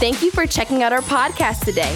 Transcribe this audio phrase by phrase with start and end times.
[0.00, 1.92] Thank you for checking out our podcast today.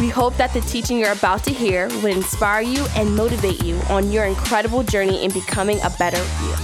[0.00, 3.76] We hope that the teaching you're about to hear will inspire you and motivate you
[3.88, 6.54] on your incredible journey in becoming a better you.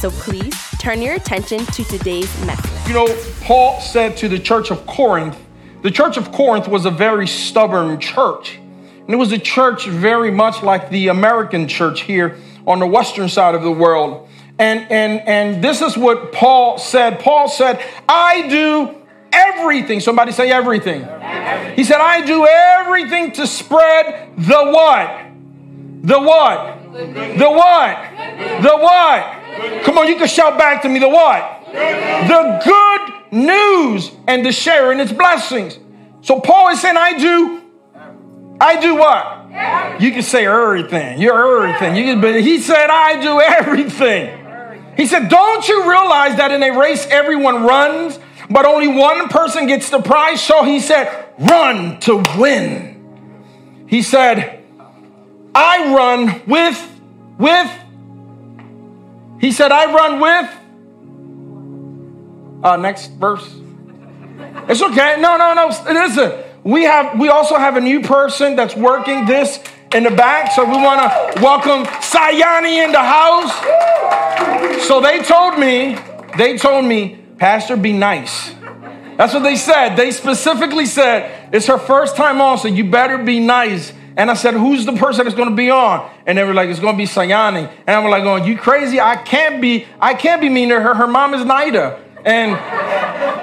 [0.00, 2.70] So please turn your attention to today's message.
[2.86, 5.36] You know, Paul said to the church of Corinth,
[5.80, 8.58] the church of Corinth was a very stubborn church.
[8.58, 12.36] And it was a church very much like the American church here
[12.66, 14.28] on the western side of the world.
[14.58, 17.18] And, and, and this is what Paul said.
[17.18, 19.01] Paul said, I do
[19.32, 20.00] everything.
[20.00, 21.02] Somebody say everything.
[21.02, 21.76] everything.
[21.76, 25.26] He said, I do everything to spread the what?
[26.02, 26.92] The what?
[26.92, 28.62] The what?
[28.62, 29.84] The what?
[29.84, 31.64] Come on, you can shout back to me the what?
[31.72, 35.78] The good news and the sharing in its blessings.
[36.20, 37.62] So Paul is saying, I do
[38.62, 40.00] I do what?
[40.00, 41.20] You can say everything.
[41.20, 41.96] You're everything.
[41.96, 44.38] You can, but he said, I do everything.
[44.96, 48.18] He said, Don't you realize that in a race everyone runs,
[48.52, 50.42] but only one person gets the prize?
[50.42, 53.86] So he said, Run to win.
[53.86, 54.62] He said,
[55.54, 57.00] I run with,
[57.38, 57.70] with,
[59.40, 60.50] he said, I run with,
[62.64, 63.54] uh, next verse.
[64.68, 65.16] It's okay.
[65.20, 65.66] No, no, no.
[65.92, 66.32] Listen,
[66.64, 70.52] we have we also have a new person that's working this in the back.
[70.52, 73.52] So we want to welcome Sayani in the house.
[74.86, 75.98] So they told me,
[76.38, 78.54] they told me, Pastor, be nice.
[79.16, 79.96] That's what they said.
[79.96, 83.92] They specifically said, it's her first time on, so you better be nice.
[84.16, 86.08] And I said, who's the person that's going to be on?
[86.24, 87.68] And they were like, it's going to be Sayani.
[87.84, 89.00] And I was like, going, you crazy?
[89.00, 90.94] I can't be, I can't be mean to her.
[90.94, 92.00] Her mom is Nida.
[92.24, 92.52] And,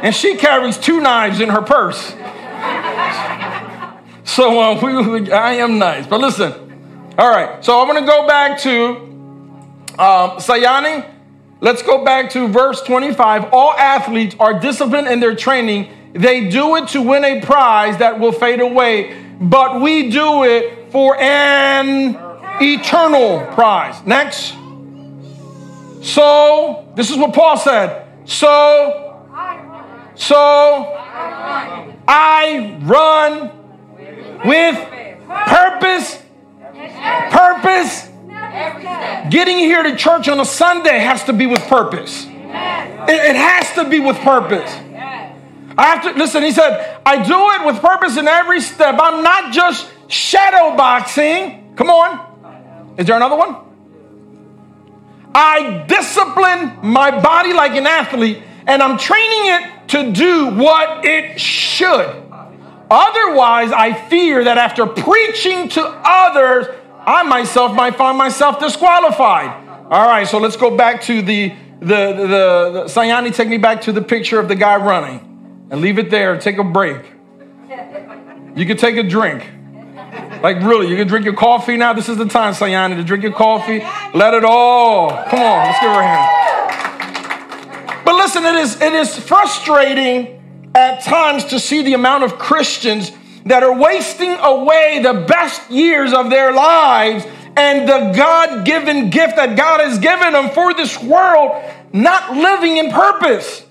[0.01, 2.15] and she carries two knives in her purse.
[4.23, 6.07] So um, we, I am nice.
[6.07, 6.53] But listen,
[7.17, 7.65] all right.
[7.65, 8.79] So I'm going to go back to
[9.99, 11.18] um, Sayani.
[11.61, 13.49] Let's go back to verse 25.
[13.51, 15.91] All athletes are disciplined in their training.
[16.13, 20.91] They do it to win a prize that will fade away, but we do it
[20.91, 22.17] for an
[22.61, 24.01] eternal prize.
[24.05, 24.55] Next.
[26.01, 28.07] So, this is what Paul said.
[28.23, 29.25] So,
[30.15, 30.95] so
[32.07, 33.51] I run
[34.45, 34.75] with
[35.27, 36.23] purpose.
[37.31, 38.08] Purpose.
[39.29, 42.25] Getting here to church on a Sunday has to be with purpose.
[42.25, 44.71] It, has to be with purpose.
[45.77, 46.43] I have to listen.
[46.43, 48.95] He said, I do it with purpose in every step.
[48.99, 51.73] I'm not just shadow boxing.
[51.75, 52.95] Come on.
[52.97, 53.55] Is there another one?
[55.33, 61.39] I discipline my body like an athlete, and I'm training it to do what it
[61.39, 62.23] should.
[62.91, 66.67] Otherwise, I fear that after preaching to others,
[67.09, 69.67] I myself might find myself disqualified.
[69.89, 71.49] All right, so let's go back to the,
[71.79, 75.81] the, the, the, Sayani, take me back to the picture of the guy running and
[75.81, 76.37] leave it there.
[76.39, 77.03] Take a break.
[78.55, 79.43] You can take a drink.
[80.43, 81.93] Like, really, you can drink your coffee now.
[81.93, 83.79] This is the time, Sayani, to drink your coffee.
[84.13, 85.09] Let it all.
[85.09, 86.45] Come on, let's give her a hand.
[88.05, 93.11] But listen, it is, it is frustrating at times to see the amount of Christians
[93.45, 99.35] that are wasting away the best years of their lives and the God given gift
[99.35, 101.61] that God has given them for this world,
[101.91, 103.65] not living in purpose.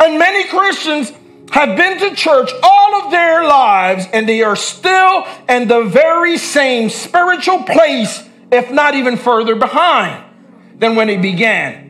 [0.00, 1.12] And many Christians
[1.50, 6.38] have been to church all of their lives and they are still in the very
[6.38, 10.24] same spiritual place, if not even further behind
[10.78, 11.84] than when they began.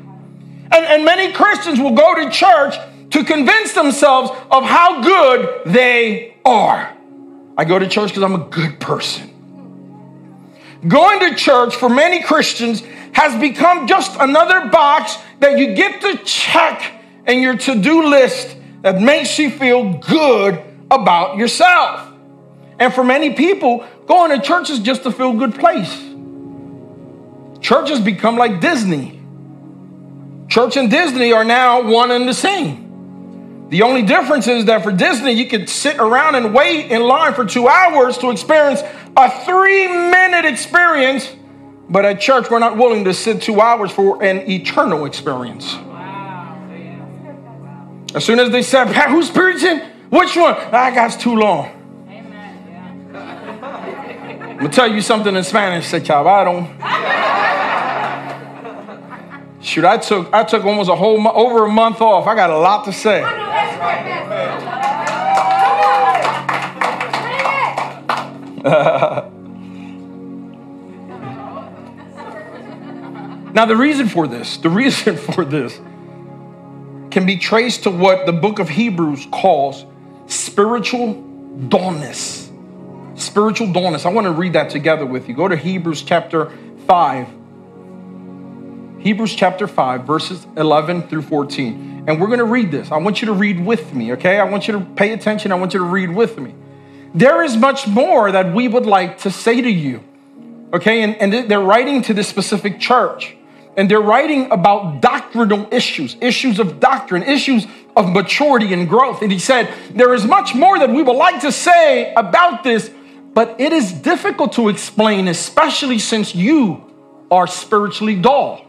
[0.71, 2.75] And, and many Christians will go to church
[3.15, 6.93] to convince themselves of how good they are.
[7.57, 9.31] I go to church because I'm a good person.
[10.89, 12.83] Going to church for many Christians
[13.13, 18.57] has become just another box that you get to check in your to do list
[18.83, 20.61] that makes you feel good
[20.91, 22.13] about yourself.
[22.81, 25.97] And for many people, going to church is just a feel good place.
[27.61, 29.21] Churches become like Disney.
[30.49, 32.84] Church and Disney are now one and the same.
[33.69, 37.35] The only difference is that for Disney, you could sit around and wait in line
[37.35, 38.83] for two hours to experience
[39.17, 41.35] a three minute experience.
[41.89, 45.75] But at church, we're not willing to sit two hours for an eternal experience.
[48.15, 49.81] As soon as they said, Who's preaching?
[50.11, 50.55] Which one?
[50.57, 51.75] Ah, I got too long.
[54.55, 55.99] I'm going to tell you something in Spanish, se.
[59.61, 62.27] Shoot, I took I took almost a whole over a month off.
[62.27, 63.23] I got a lot to say.
[68.65, 69.31] now
[73.67, 75.79] the reason for this, the reason for this
[77.11, 79.85] can be traced to what the book of Hebrews calls
[80.27, 81.23] spiritual
[81.69, 82.51] dullness.
[83.17, 84.07] Spiritual dullness.
[84.07, 85.35] I want to read that together with you.
[85.35, 86.51] Go to Hebrews chapter
[86.87, 87.29] 5.
[88.99, 91.94] Hebrews chapter 5, verses 11 through 14.
[92.07, 92.91] And we're going to read this.
[92.91, 94.39] I want you to read with me, okay?
[94.39, 95.53] I want you to pay attention.
[95.53, 96.55] I want you to read with me.
[97.15, 100.03] There is much more that we would like to say to you,
[100.73, 101.03] okay?
[101.03, 103.37] And, and they're writing to this specific church.
[103.77, 107.67] And they're writing about doctrinal issues, issues of doctrine, issues
[107.97, 109.23] of maturity and growth.
[109.23, 112.91] And he said, There is much more that we would like to say about this,
[113.33, 116.85] but it is difficult to explain, especially since you
[117.31, 118.65] are spiritually dull.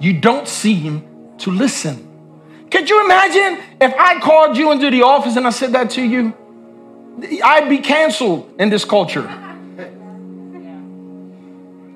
[0.00, 2.03] You don't seem to listen.
[2.74, 6.02] Could you imagine if I called you into the office and I said that to
[6.02, 6.34] you?
[7.44, 9.22] I'd be canceled in this culture.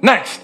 [0.00, 0.40] Next.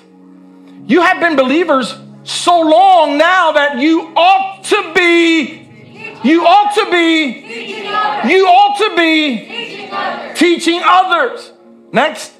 [0.86, 1.94] You have been believers
[2.24, 8.96] so long now that you ought to be, you ought to be, you ought to
[8.96, 11.52] be teaching others.
[11.92, 12.32] Next,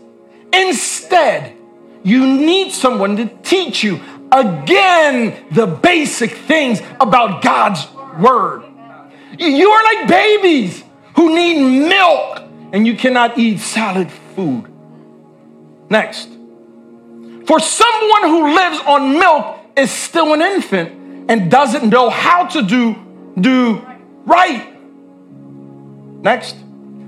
[0.52, 1.56] instead,
[2.02, 4.00] you need someone to teach you
[4.34, 7.86] again the basic things about God's
[8.18, 8.64] word.
[9.38, 10.82] You are like babies
[11.16, 12.42] who need milk
[12.72, 14.70] and you cannot eat solid food.
[15.88, 16.28] Next,
[17.46, 22.62] for someone who lives on milk is still an infant and doesn't know how to
[22.62, 22.96] do,
[23.40, 23.86] do
[24.24, 24.72] right.
[26.22, 26.56] Next.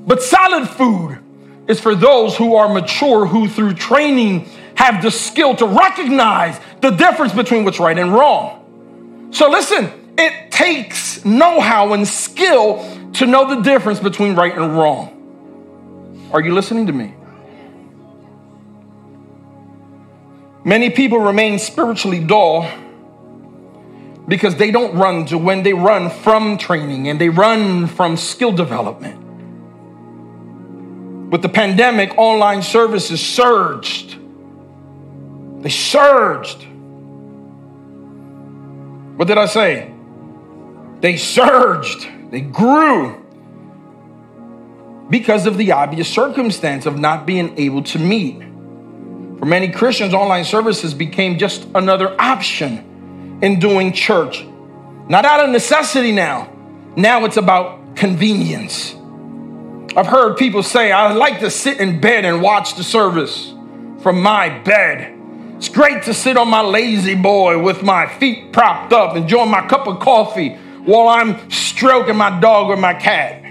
[0.07, 1.19] But solid food
[1.67, 6.97] is for those who are mature, who through training have the skill to recognize the
[6.97, 9.29] difference between what's right and wrong.
[9.33, 12.79] So listen, it takes know how and skill
[13.15, 16.29] to know the difference between right and wrong.
[16.33, 17.15] Are you listening to me?
[20.65, 22.69] Many people remain spiritually dull
[24.29, 28.53] because they don't run to when they run from training and they run from skill
[28.53, 29.23] development.
[31.31, 34.19] With the pandemic, online services surged.
[35.63, 36.66] They surged.
[39.17, 39.93] What did I say?
[41.01, 42.07] They surged.
[42.31, 43.23] They grew
[45.09, 48.41] because of the obvious circumstance of not being able to meet.
[49.39, 54.45] For many Christians, online services became just another option in doing church.
[55.09, 56.53] Not out of necessity now.
[56.97, 58.95] Now it's about convenience.
[59.97, 63.53] I've heard people say, I like to sit in bed and watch the service
[64.03, 65.16] from my bed.
[65.57, 69.87] It's great to sit on my La-Z-Boy with my feet propped up, enjoying my cup
[69.87, 70.51] of coffee
[70.85, 73.43] while I'm stroking my dog or my cat.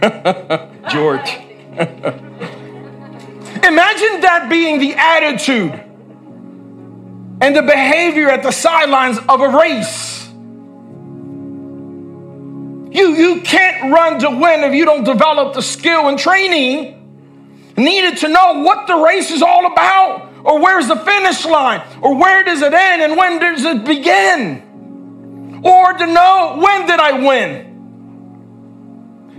[0.90, 1.38] George.
[3.64, 5.72] Imagine that being the attitude
[7.40, 10.28] and the behavior at the sidelines of a race.
[12.94, 17.00] You, you can't run to win if you don't develop the skill and training
[17.76, 22.14] needed to know what the race is all about, or where's the finish line, or
[22.16, 27.12] where does it end, and when does it begin, or to know when did I
[27.24, 27.74] win.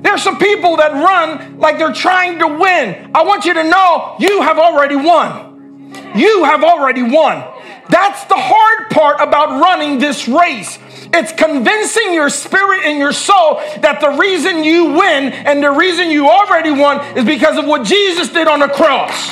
[0.01, 3.11] There's some people that run like they're trying to win.
[3.15, 5.91] I want you to know you have already won.
[6.15, 7.43] You have already won.
[7.89, 10.79] That's the hard part about running this race.
[11.13, 16.09] It's convincing your spirit and your soul that the reason you win and the reason
[16.09, 19.29] you already won is because of what Jesus did on the cross.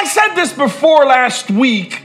[0.00, 2.04] I said this before last week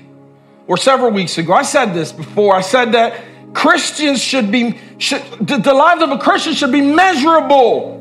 [0.67, 1.53] or several weeks ago.
[1.53, 2.53] I said this before.
[2.53, 3.23] I said that
[3.53, 7.95] Christians should be, should, the, lives of a Christian should be measurable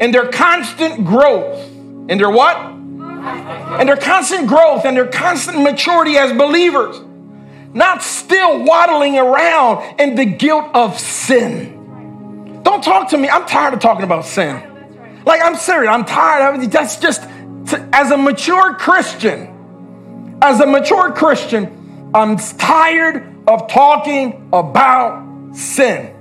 [0.00, 1.62] in their constant growth.
[2.08, 2.56] In their what?
[2.56, 6.98] And their constant growth and their constant maturity as believers.
[7.74, 12.62] Not still waddling around in the guilt of sin.
[12.62, 13.28] Don't talk to me.
[13.28, 15.20] I'm tired of talking about sin.
[15.26, 15.92] Like, I'm serious.
[15.92, 16.62] I'm tired.
[16.70, 17.28] That's just,
[17.68, 26.14] to, as a mature Christian, as a mature Christian, I'm tired of talking about sin.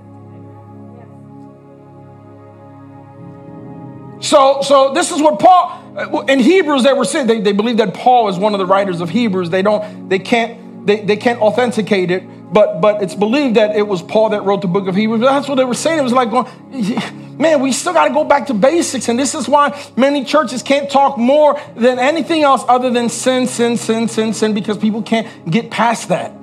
[4.22, 7.28] So, so this is what Paul uh, in Hebrews they were saying.
[7.28, 9.50] They, they believe that Paul is one of the writers of Hebrews.
[9.50, 12.24] They don't, they can't, they, they can't authenticate it,
[12.54, 15.20] but but it's believed that it was Paul that wrote the book of Hebrews.
[15.20, 16.00] That's what they were saying.
[16.00, 16.48] It was like going,
[17.38, 20.62] man, we still got to go back to basics, and this is why many churches
[20.62, 25.02] can't talk more than anything else other than sin, sin, sin, sin, sin, because people
[25.02, 26.34] can't get past that.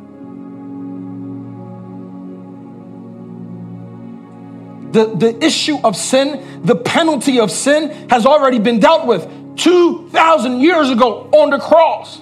[4.92, 10.60] the, the issue of sin, the penalty of sin has already been dealt with 2,000
[10.60, 12.20] years ago on the cross.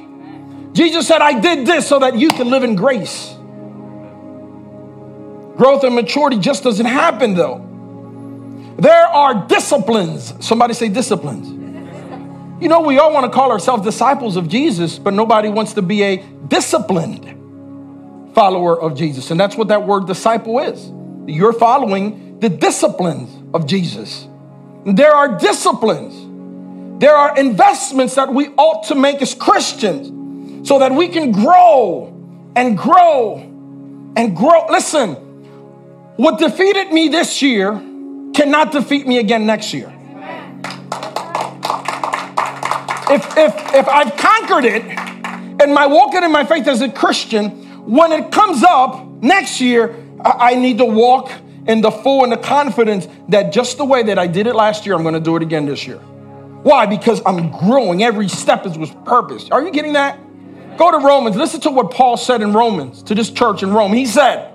[0.72, 3.34] Jesus said, I did this so that you can live in grace.
[5.56, 7.67] Growth and maturity just doesn't happen though.
[8.78, 10.32] There are disciplines.
[10.40, 11.48] Somebody say disciplines.
[12.62, 15.82] You know, we all want to call ourselves disciples of Jesus, but nobody wants to
[15.82, 16.16] be a
[16.48, 19.32] disciplined follower of Jesus.
[19.32, 20.92] And that's what that word disciple is.
[21.26, 24.28] You're following the disciplines of Jesus.
[24.86, 27.00] There are disciplines.
[27.00, 32.14] There are investments that we ought to make as Christians so that we can grow
[32.54, 33.38] and grow
[34.16, 34.66] and grow.
[34.68, 35.14] Listen,
[36.16, 37.80] what defeated me this year
[38.38, 39.92] cannot defeat me again next year.
[43.10, 44.84] If, if, if I've conquered it
[45.60, 47.50] and my walking in my faith as a Christian,
[47.84, 51.32] when it comes up next year, I, I need to walk
[51.66, 54.86] in the full and the confidence that just the way that I did it last
[54.86, 55.98] year, I'm going to do it again this year.
[55.98, 56.86] Why?
[56.86, 58.04] Because I'm growing.
[58.04, 59.50] Every step is with purpose.
[59.50, 60.16] Are you getting that?
[60.76, 61.34] Go to Romans.
[61.34, 63.92] Listen to what Paul said in Romans to this church in Rome.
[63.92, 64.47] He said,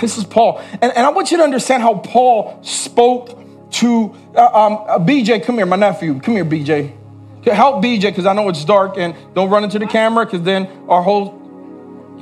[0.00, 0.62] This is Paul.
[0.80, 3.38] And, and I want you to understand how Paul spoke
[3.72, 5.44] to uh, um, uh, BJ.
[5.44, 6.20] Come here, my nephew.
[6.20, 6.96] Come here, BJ.
[7.44, 10.68] Help BJ because I know it's dark and don't run into the camera because then
[10.88, 11.30] our whole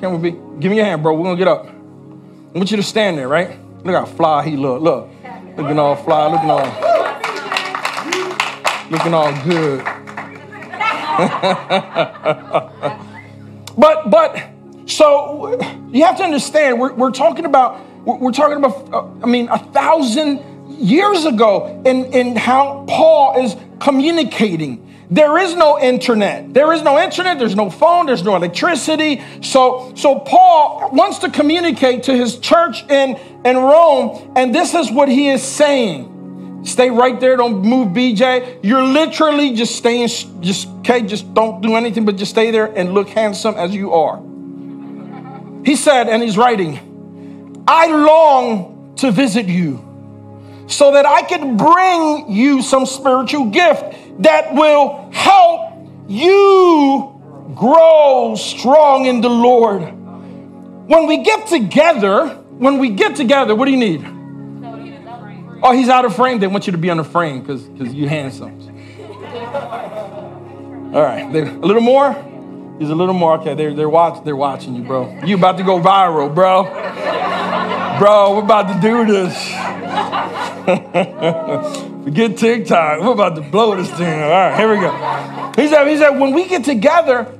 [0.01, 0.31] camera be.
[0.31, 1.15] Give me your hand, bro.
[1.15, 1.67] We're going to get up.
[1.67, 3.59] I want you to stand there, right?
[3.85, 4.81] Look how fly he look.
[4.81, 5.09] Look.
[5.57, 6.33] Looking all fly.
[6.33, 6.65] Looking all
[8.91, 9.85] looking all good.
[13.77, 14.51] but but
[14.91, 15.59] so
[15.91, 19.59] you have to understand we're, we're talking about we're talking about uh, I mean a
[19.59, 20.41] thousand
[20.79, 24.87] years ago in in how Paul is communicating.
[25.11, 26.55] There is no internet.
[26.55, 27.41] There is no internet.
[27.41, 28.07] There's no phone.
[28.07, 29.21] There's no electricity.
[29.43, 34.89] So, so Paul wants to communicate to his church in, in Rome, and this is
[34.89, 36.63] what he is saying.
[36.65, 37.37] Stay right there.
[37.37, 38.61] Don't move, BJ.
[38.63, 40.09] You're literally just staying,
[40.41, 43.93] just, okay, just don't do anything, but just stay there and look handsome as you
[43.93, 44.23] are.
[45.65, 49.87] He said, and he's writing, I long to visit you
[50.67, 57.21] so that I can bring you some spiritual gift that will help you
[57.55, 59.83] grow strong in the Lord.
[59.83, 64.07] When we get together, when we get together, what do you need?
[65.63, 66.39] Oh, he's out of frame.
[66.39, 68.59] They want you to be on the frame because because you handsome.
[70.95, 72.30] All right, a little more.
[72.81, 73.39] He's a little more.
[73.39, 74.25] Okay, they're they're watching.
[74.25, 75.21] They're watching you, bro.
[75.23, 76.65] You about to go viral, bro.
[77.99, 79.37] Bro, we're about to do this.
[82.05, 83.03] Forget TikTok.
[83.03, 84.23] We're about to blow this thing.
[84.23, 84.91] All right, here we go.
[85.63, 87.31] He said, he said, when we get together,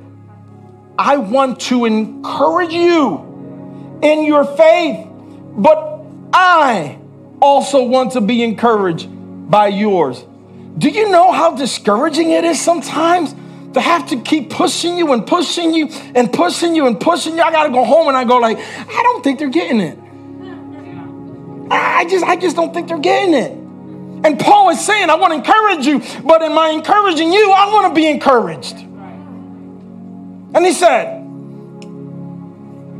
[0.95, 5.07] I want to encourage you in your faith,
[5.55, 6.99] but I
[7.41, 9.07] also want to be encouraged
[9.49, 10.23] by yours.
[10.77, 13.33] Do you know how discouraging it is sometimes
[13.73, 17.41] to have to keep pushing you and pushing you and pushing you and pushing you?
[17.41, 19.97] I gotta go home and I go like, I don't think they're getting it.
[21.71, 23.51] I just, I just don't think they're getting it.
[24.23, 27.71] And Paul is saying, I want to encourage you, but in my encouraging you, I
[27.71, 28.75] want to be encouraged.
[30.53, 31.21] And he said,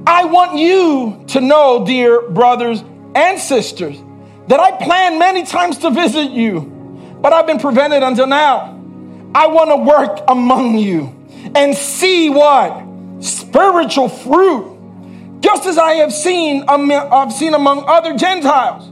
[0.07, 3.97] I want you to know, dear brothers and sisters,
[4.47, 6.61] that I planned many times to visit you,
[7.21, 8.80] but I've been prevented until now.
[9.33, 11.15] I want to work among you
[11.55, 12.83] and see what?
[13.23, 14.77] Spiritual fruit,
[15.41, 18.89] just as I have seen, I've seen among other Gentiles.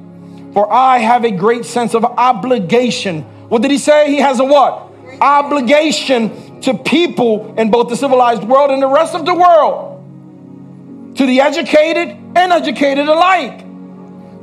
[0.53, 3.23] For I have a great sense of obligation.
[3.49, 4.07] What did he say?
[4.09, 4.91] He has a what?
[5.21, 11.25] Obligation to people in both the civilized world and the rest of the world, to
[11.25, 13.65] the educated and educated alike.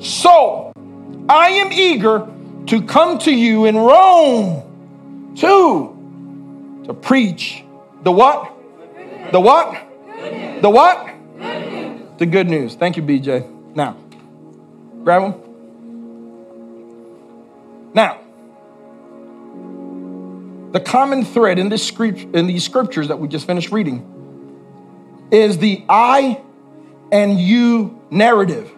[0.00, 0.72] So,
[1.28, 2.26] I am eager
[2.66, 4.62] to come to you in Rome
[5.36, 7.64] too to preach
[8.02, 8.52] the what?
[9.32, 9.82] The what?
[10.62, 12.18] The what?
[12.18, 12.74] The good news.
[12.74, 13.74] Thank you, BJ.
[13.74, 13.96] Now,
[15.02, 15.34] grab them.
[17.94, 18.20] Now,
[20.72, 24.12] the common thread in, this script, in these scriptures that we just finished reading
[25.30, 26.40] is the I
[27.10, 28.70] and you narrative.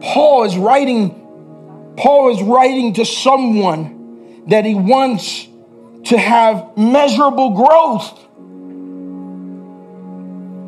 [0.00, 1.20] Paul is writing
[1.96, 5.46] Paul is writing to someone that he wants
[6.04, 8.20] to have measurable growth.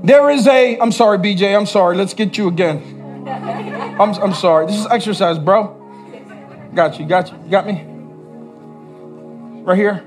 [0.06, 3.26] There is a, I'm sorry, BJ, I'm sorry, let's get you again.
[4.00, 4.66] I'm, I'm sorry.
[4.66, 5.74] This is exercise, bro.
[6.74, 7.84] Got you, got you, got me?
[9.64, 10.04] Right here.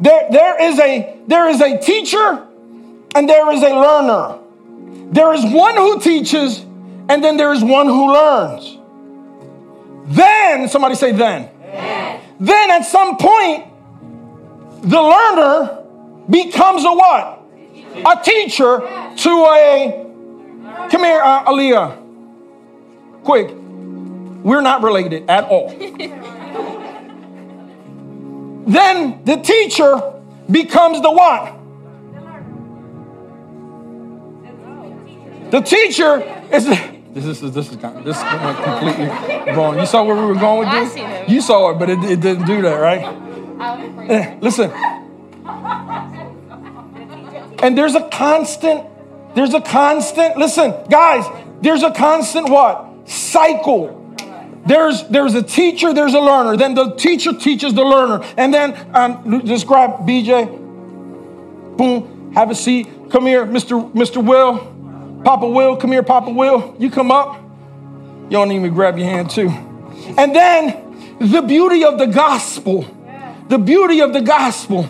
[0.00, 2.46] There, there is a there is a teacher
[3.14, 4.38] and there is a learner.
[5.12, 6.60] There is one who teaches,
[7.08, 8.78] and then there is one who learns.
[10.06, 11.50] Then, somebody say then.
[11.60, 13.64] Then, then at some point,
[14.88, 15.84] the learner
[16.30, 17.42] becomes a what?
[18.06, 18.80] A teacher
[19.16, 20.06] to a,
[20.90, 23.22] come here, uh, Aaliyah.
[23.22, 25.68] quick, we're not related at all.
[28.66, 30.00] then the teacher
[30.50, 31.54] becomes the what?
[35.50, 36.66] The teacher is.
[37.14, 39.06] This is this is this is completely
[39.54, 39.78] wrong.
[39.78, 41.28] You saw where we were going with this.
[41.28, 43.27] You saw it, but it, it didn't do that, right?
[44.08, 44.70] Eh, listen.
[47.60, 48.84] And there's a constant.
[49.34, 50.36] There's a constant.
[50.36, 51.24] Listen, guys.
[51.60, 53.94] There's a constant what cycle.
[54.66, 55.92] There's there's a teacher.
[55.92, 56.56] There's a learner.
[56.56, 60.46] Then the teacher teaches the learner, and then um, just grab BJ.
[61.76, 62.32] Boom.
[62.34, 62.88] Have a seat.
[63.10, 63.90] Come here, Mr.
[63.92, 64.24] Mr.
[64.24, 64.76] Will.
[65.24, 66.76] Papa Will, come here, Papa Will.
[66.78, 67.40] You come up.
[68.24, 69.48] You don't even grab your hand, too.
[70.16, 72.84] And then the beauty of the gospel,
[73.48, 74.84] the beauty of the gospel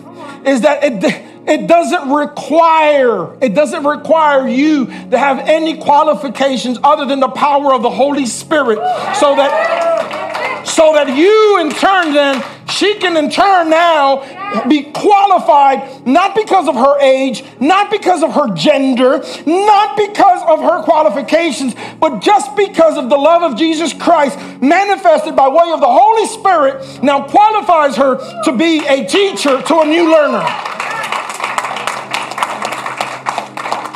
[0.45, 1.03] is that it,
[1.47, 7.73] it doesn't require, it doesn't require you to have any qualifications other than the power
[7.73, 8.77] of the Holy Spirit
[9.15, 16.05] so that so that you in turn then she can in turn now be qualified
[16.07, 21.75] not because of her age, not because of her gender, not because of her qualifications,
[21.99, 26.25] but just because of the love of Jesus Christ manifested by way of the Holy
[26.27, 30.45] Spirit now qualifies her to be a teacher to a new learner.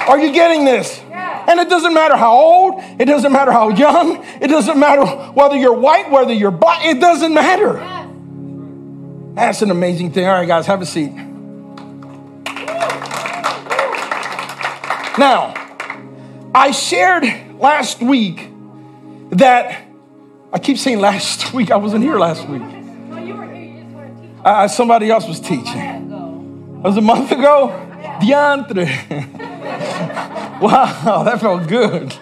[0.08, 1.01] Are you getting this?
[1.46, 5.56] And it doesn't matter how old, it doesn't matter how young, it doesn't matter whether
[5.56, 7.92] you're white, whether you're black, it doesn't matter.
[9.35, 10.27] That's an amazing thing.
[10.27, 11.11] All right, guys, have a seat.
[15.17, 15.53] Now,
[16.53, 17.23] I shared
[17.59, 18.49] last week
[19.31, 19.85] that
[20.51, 22.61] I keep saying last week, I wasn't here last week.
[24.45, 25.79] Uh, somebody else was teaching.
[25.79, 27.69] It was a month ago.
[28.21, 28.85] Diantre.
[30.61, 32.13] wow, that felt good.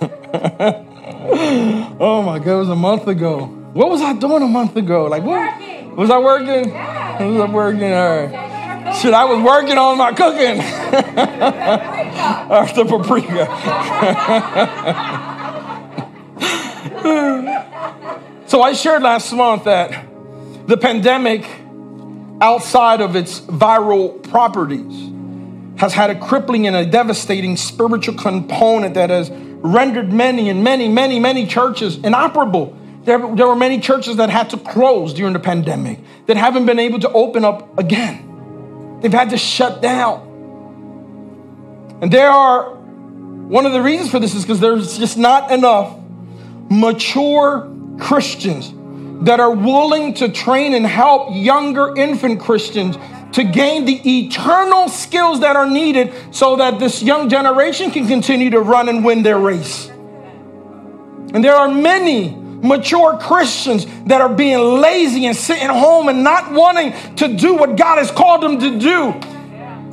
[2.00, 3.46] oh my God, it was a month ago.
[3.72, 5.06] What was I doing a month ago?
[5.06, 5.71] Like, what?
[5.96, 6.72] Was I working?
[6.72, 7.92] Was I working?
[7.92, 8.96] All right.
[8.96, 10.58] Shit, I was working on my cooking.
[12.50, 13.46] or the paprika.
[18.48, 20.06] so I shared last month that
[20.66, 21.46] the pandemic,
[22.40, 25.10] outside of its viral properties,
[25.78, 30.88] has had a crippling and a devastating spiritual component that has rendered many and many,
[30.88, 35.40] many, many churches inoperable there, there were many churches that had to close during the
[35.40, 38.98] pandemic that haven't been able to open up again.
[39.00, 40.28] They've had to shut down.
[42.00, 45.98] And there are, one of the reasons for this is because there's just not enough
[46.70, 48.72] mature Christians
[49.24, 52.96] that are willing to train and help younger infant Christians
[53.32, 58.50] to gain the eternal skills that are needed so that this young generation can continue
[58.50, 59.88] to run and win their race.
[61.34, 66.52] And there are many mature Christians that are being lazy and sitting home and not
[66.52, 69.10] wanting to do what God has called them to do.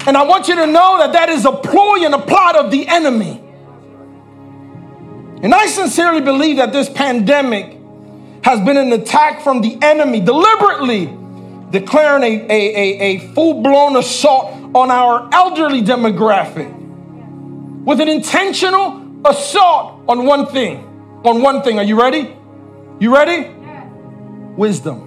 [0.07, 2.71] And I want you to know that that is a ploy and a plot of
[2.71, 3.43] the enemy.
[5.41, 7.77] And I sincerely believe that this pandemic
[8.43, 11.15] has been an attack from the enemy, deliberately
[11.71, 16.73] declaring a, a, a, a full blown assault on our elderly demographic
[17.83, 20.85] with an intentional assault on one thing.
[21.25, 21.77] On one thing.
[21.79, 22.35] Are you ready?
[22.99, 23.49] You ready?
[24.55, 25.05] Wisdom.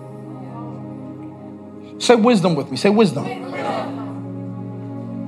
[1.98, 2.76] Say wisdom with me.
[2.76, 3.26] Say wisdom.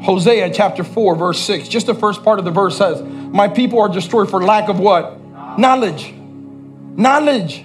[0.03, 1.69] Hosea chapter 4, verse 6.
[1.69, 4.79] Just the first part of the verse says, My people are destroyed for lack of
[4.79, 5.21] what?
[5.59, 6.13] Knowledge.
[6.97, 7.65] Knowledge.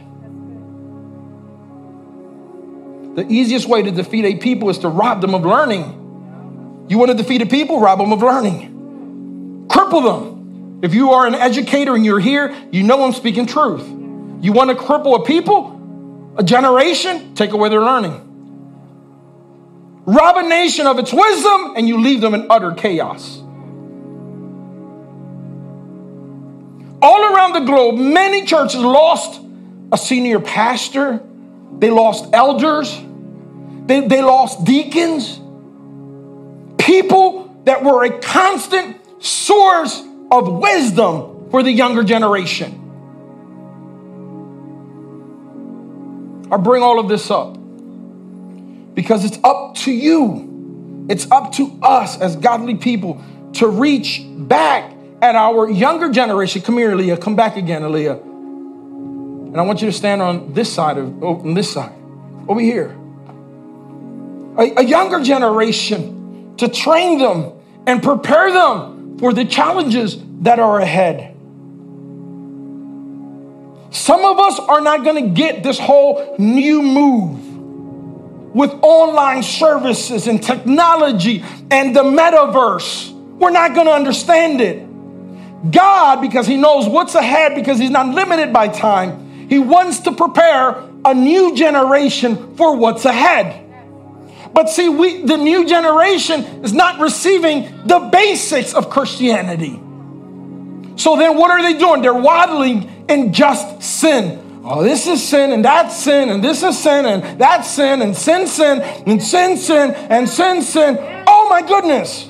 [3.15, 6.85] The easiest way to defeat a people is to rob them of learning.
[6.89, 7.79] You want to defeat a people?
[7.79, 9.67] Rob them of learning.
[9.67, 10.79] Cripple them.
[10.81, 13.98] If you are an educator and you're here, you know I'm speaking truth.
[14.41, 18.25] You want to cripple a people, a generation, take away their learning.
[20.06, 23.38] Rob a nation of its wisdom, and you leave them in utter chaos.
[27.02, 29.41] All around the globe, many churches lost
[29.91, 31.21] a senior pastor,
[31.78, 32.97] they lost elders,
[33.86, 35.39] they, they lost deacons,
[36.78, 42.79] people that were a constant source of wisdom for the younger generation.
[46.51, 47.57] I bring all of this up
[48.95, 51.05] because it's up to you.
[51.09, 53.21] It's up to us as godly people
[53.53, 56.62] to reach back at our younger generation.
[56.62, 57.21] Come here, Aaliyah.
[57.21, 58.21] Come back again, Aaliyah.
[59.49, 61.93] And I want you to stand on this side of oh, on this side,
[62.47, 62.95] over here.
[64.57, 67.53] A, a younger generation to train them
[67.88, 71.29] and prepare them for the challenges that are ahead.
[73.91, 80.28] Some of us are not going to get this whole new move with online services
[80.28, 83.12] and technology and the metaverse.
[83.12, 84.86] We're not going to understand it.
[85.71, 90.12] God, because He knows what's ahead, because He's not limited by time, He wants to
[90.12, 93.65] prepare a new generation for what's ahead.
[94.54, 99.80] But see, we the new generation is not receiving the basics of Christianity.
[100.99, 102.01] So then what are they doing?
[102.01, 104.62] They're waddling in just sin.
[104.65, 108.13] Oh, this is sin and that's sin and this is sin and that's sin and
[108.13, 110.97] sin, sin and sin, sin and sin, sin.
[111.25, 112.29] Oh my goodness.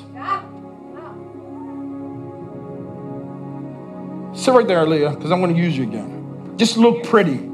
[4.40, 6.54] Sit right there, Leah, because I'm going to use you again.
[6.56, 7.50] Just look pretty.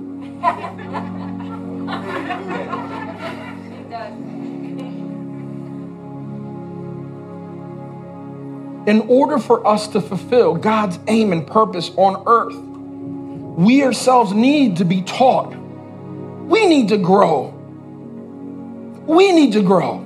[8.86, 12.56] In order for us to fulfill God's aim and purpose on earth,
[13.58, 15.54] we ourselves need to be taught.
[15.56, 17.52] We need to grow.
[19.06, 20.02] We need to grow.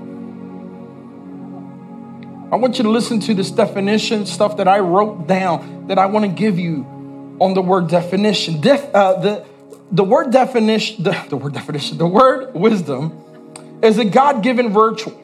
[2.52, 6.06] I want you to listen to this definition stuff that I wrote down that I
[6.06, 8.60] want to give you on the word definition.
[8.60, 9.44] Def, uh, the,
[9.92, 15.16] the word definition, the, the word definition, the word wisdom is a God given virtue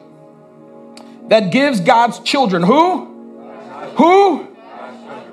[1.27, 3.16] that gives God's children who?
[3.97, 4.47] Who?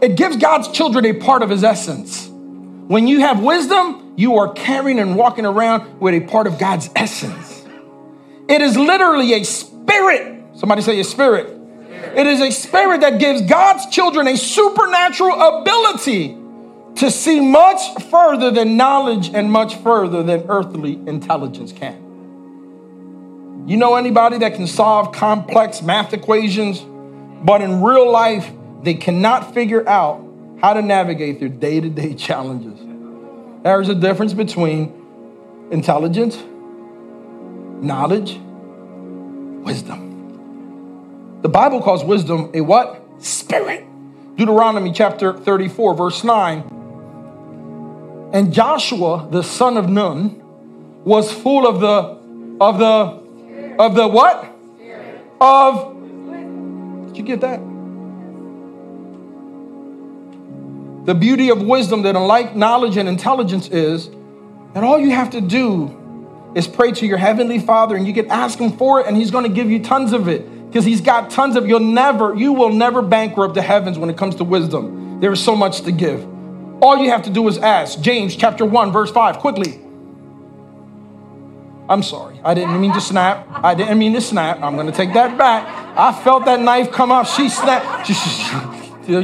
[0.00, 2.28] It gives God's children a part of his essence.
[2.28, 6.90] When you have wisdom, you are carrying and walking around with a part of God's
[6.94, 7.64] essence.
[8.48, 10.42] It is literally a spirit.
[10.56, 11.48] Somebody say a spirit.
[12.14, 16.36] It is a spirit that gives God's children a supernatural ability
[16.96, 22.02] to see much further than knowledge and much further than earthly intelligence can.
[23.66, 26.84] You know anybody that can solve complex math equations
[27.44, 28.50] but in real life,
[28.82, 30.26] they cannot figure out
[30.60, 32.80] how to navigate their day to day challenges.
[33.62, 34.92] There's a difference between
[35.70, 36.42] intelligence,
[37.82, 38.40] knowledge,
[39.64, 41.38] wisdom.
[41.42, 43.02] The Bible calls wisdom a what?
[43.18, 43.84] Spirit.
[44.36, 46.70] Deuteronomy chapter 34, verse 9.
[48.32, 50.40] And Joshua, the son of Nun,
[51.04, 52.18] was full of the,
[52.60, 54.50] of the, of the what?
[55.40, 55.93] Of
[57.16, 57.60] you get that?
[61.06, 64.08] The beauty of wisdom that, unlike knowledge and intelligence, is
[64.72, 68.30] that all you have to do is pray to your heavenly Father and you can
[68.30, 71.00] ask Him for it, and He's going to give you tons of it because He's
[71.00, 71.68] got tons of.
[71.68, 75.20] You'll never, you will never bankrupt the heavens when it comes to wisdom.
[75.20, 76.26] There is so much to give.
[76.82, 78.00] All you have to do is ask.
[78.00, 79.83] James chapter 1, verse 5, quickly.
[81.88, 82.40] I'm sorry.
[82.42, 83.46] I didn't mean to snap.
[83.50, 84.62] I didn't mean to snap.
[84.62, 85.66] I'm going to take that back.
[85.96, 87.26] I felt that knife come out.
[87.26, 88.06] She snapped.
[88.06, 88.14] She,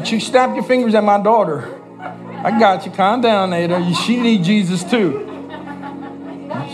[0.05, 1.81] she, snapped your fingers at my daughter.
[1.99, 2.93] I got you.
[2.93, 3.95] Calm down, Ada.
[3.95, 5.27] She need Jesus too.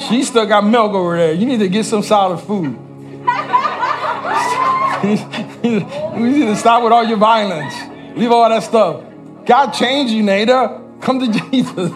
[0.08, 1.32] She still got milk over there.
[1.32, 2.76] You need to get some solid food.
[5.04, 7.74] we need to stop with all your violence.
[8.16, 9.04] Leave all that stuff.
[9.44, 10.82] God changed you, Nada.
[11.00, 11.92] Come to Jesus.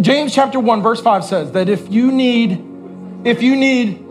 [0.00, 2.64] James chapter 1 verse 5 says that if you need
[3.24, 4.06] if you need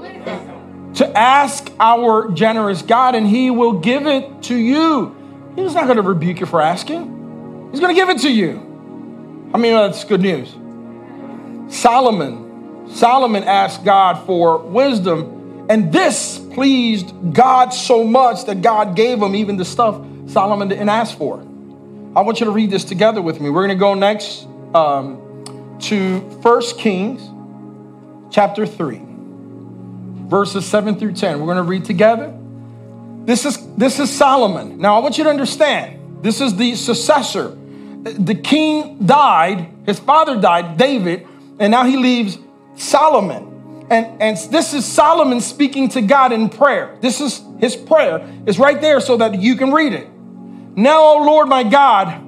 [0.96, 5.16] to ask our generous God and he will give it to you.
[5.56, 7.70] He's not going to rebuke you for asking.
[7.72, 9.50] He's going to give it to you.
[9.54, 10.50] I mean, that's good news.
[11.74, 19.22] Solomon, Solomon asked God for wisdom, and this pleased God so much that God gave
[19.22, 21.40] him even the stuff Solomon didn't ask for.
[22.16, 23.50] I want you to read this together with me.
[23.50, 25.22] We're going to go next um,
[25.82, 27.22] to 1 Kings
[28.32, 29.02] chapter 3,
[30.28, 31.40] verses 7 through 10.
[31.40, 32.36] We're going to read together.
[33.26, 34.80] This is, this is Solomon.
[34.80, 37.56] Now, I want you to understand this is the successor.
[38.02, 41.28] The king died, his father died, David,
[41.60, 42.38] and now he leaves
[42.76, 43.88] Solomon.
[43.90, 46.96] And, and this is Solomon speaking to God in prayer.
[47.02, 48.26] This is his prayer.
[48.46, 50.08] It's right there so that you can read it.
[50.76, 52.26] Now, O Lord my God,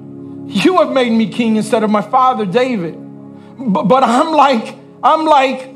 [0.49, 2.95] you have made me king instead of my father David.
[3.67, 5.71] But, but I'm like, I'm like,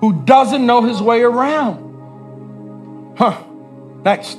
[0.00, 3.16] who doesn't know his way around.
[3.16, 3.42] Huh.
[4.04, 4.38] Next.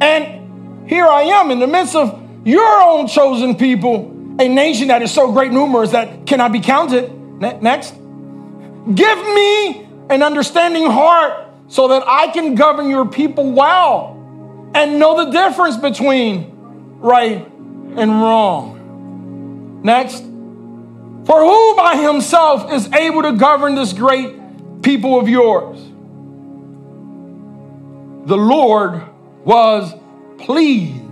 [0.00, 5.02] And here I am in the midst of your own chosen people, a nation that
[5.02, 7.10] is so great numerous that cannot be counted.
[7.40, 7.92] Ne- next.
[8.94, 14.14] Give me an understanding heart so that I can govern your people well
[14.74, 17.46] and know the difference between right
[17.96, 18.77] and wrong.
[19.88, 20.20] Next.
[20.20, 25.78] For who by himself is able to govern this great people of yours?
[28.28, 29.02] The Lord
[29.46, 29.94] was
[30.36, 31.02] pleased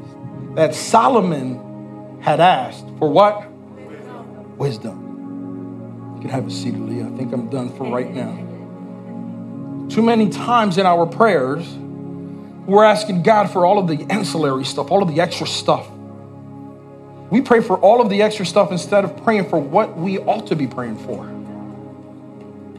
[0.57, 3.51] that Solomon had asked for what?
[4.59, 6.13] Wisdom.
[6.17, 7.07] You can have a seat, Leah.
[7.07, 8.37] I think I'm done for right now.
[9.89, 11.67] Too many times in our prayers,
[12.67, 15.89] we're asking God for all of the ancillary stuff, all of the extra stuff.
[17.31, 20.47] We pray for all of the extra stuff instead of praying for what we ought
[20.49, 21.27] to be praying for.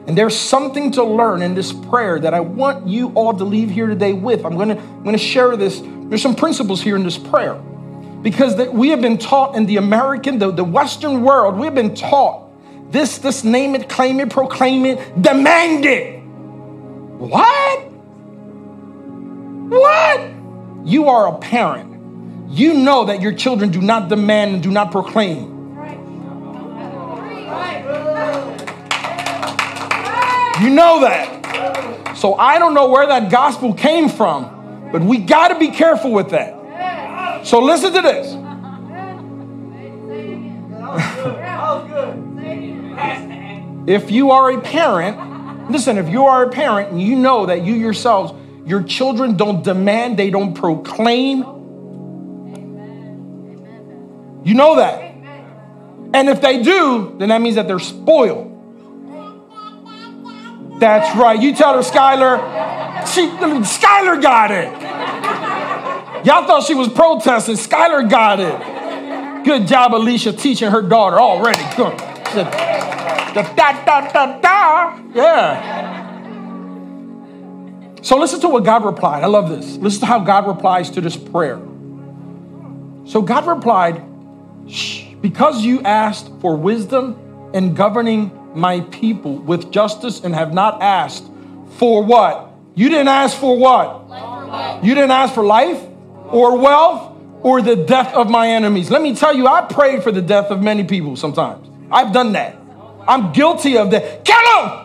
[0.08, 3.70] And there's something to learn in this prayer that I want you all to leave
[3.70, 4.46] here today with.
[4.46, 5.82] I'm to, I'm to share this.
[5.84, 7.56] There's some principles here in this prayer.
[8.22, 11.94] Because that we have been taught in the American, the, the Western world, we've been
[11.94, 12.48] taught
[12.90, 16.22] this, this name it, claim it, proclaim it, demand it.
[16.22, 17.80] What?
[19.70, 20.32] What?
[20.86, 21.97] You are a parent.
[22.50, 25.58] You know that your children do not demand and do not proclaim.
[30.62, 32.16] You know that.
[32.18, 36.12] So I don't know where that gospel came from, but we got to be careful
[36.12, 37.46] with that.
[37.46, 38.36] So listen to this.
[43.88, 47.64] if you are a parent, listen, if you are a parent and you know that
[47.64, 48.34] you yourselves,
[48.66, 51.57] your children don't demand, they don't proclaim,
[54.48, 55.02] you know that.
[56.14, 58.54] And if they do, then that means that they're spoiled.
[60.80, 61.42] That's right.
[61.42, 62.38] You tell her, Skylar.
[63.14, 64.72] She, Skylar got it.
[66.26, 67.56] Y'all thought she was protesting.
[67.56, 69.46] Skylar got it.
[69.46, 71.64] Good job, Alicia, teaching her daughter already.
[71.76, 71.98] Good.
[71.98, 74.98] Da, da, da, da, da.
[75.14, 75.88] Yeah.
[78.02, 79.24] So listen to what God replied.
[79.24, 79.76] I love this.
[79.76, 81.60] Listen to how God replies to this prayer.
[83.06, 84.04] So God replied,
[85.22, 91.26] because you asked for wisdom in governing my people with justice and have not asked
[91.78, 92.52] for what?
[92.76, 94.84] You didn't ask for what?
[94.84, 95.82] You didn't ask for life
[96.28, 98.92] or wealth or the death of my enemies.
[98.92, 101.68] Let me tell you, I prayed for the death of many people sometimes.
[101.92, 102.58] I've done that.
[103.08, 104.26] I'm guilty of that.
[104.26, 104.84] Kill him!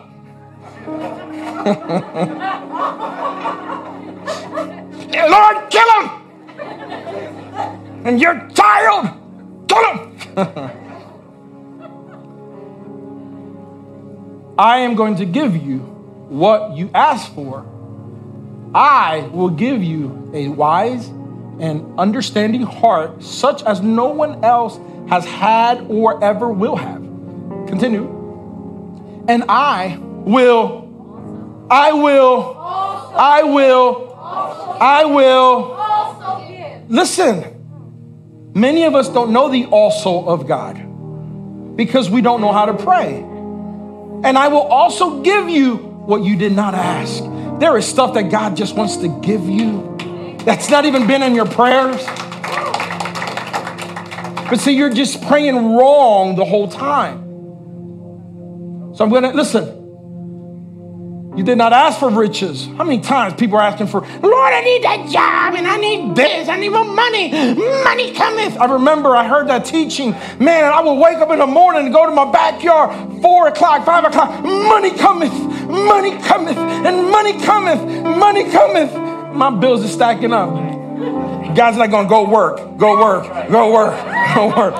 [5.29, 6.09] Lord, kill him!
[8.05, 9.09] And your child,
[14.57, 15.79] I am going to give you
[16.29, 17.65] what you ask for.
[18.75, 21.07] I will give you a wise
[21.59, 27.01] and understanding heart, such as no one else has had or ever will have.
[27.67, 28.05] Continue.
[29.27, 32.57] And I will, I will,
[33.15, 34.13] I will,
[34.79, 35.73] I will.
[36.89, 37.52] Listen,
[38.53, 42.73] many of us don't know the also of God because we don't know how to
[42.73, 43.33] pray
[44.23, 47.23] and I will also give you what you did not ask.
[47.59, 49.93] There is stuff that God just wants to give you
[50.45, 52.01] that's not even been in your prayers.
[54.49, 57.19] But see, you're just praying wrong the whole time.
[58.95, 59.82] So I'm going to listen.
[61.35, 62.67] You did not ask for riches.
[62.77, 66.15] How many times people are asking for, Lord, I need that job and I need
[66.15, 67.31] this, I need more money.
[67.55, 68.55] Money cometh.
[68.59, 70.11] I remember I heard that teaching.
[70.39, 73.83] Man, I would wake up in the morning and go to my backyard, four o'clock,
[73.83, 74.43] five o'clock.
[74.43, 75.33] Money cometh,
[75.67, 77.81] money cometh, and money cometh,
[78.17, 78.93] money cometh.
[79.33, 80.53] My bills are stacking up.
[81.55, 83.95] God's not gonna go work, go work, go work,
[84.35, 84.75] go work.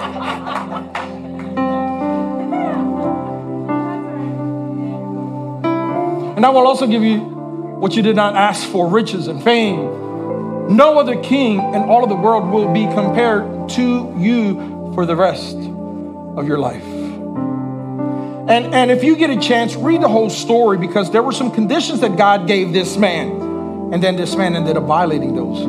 [6.44, 10.76] And I will also give you what you did not ask for riches and fame.
[10.76, 15.16] No other king in all of the world will be compared to you for the
[15.16, 16.84] rest of your life.
[16.84, 21.50] And, and if you get a chance, read the whole story because there were some
[21.50, 23.94] conditions that God gave this man.
[23.94, 25.60] And then this man ended up violating those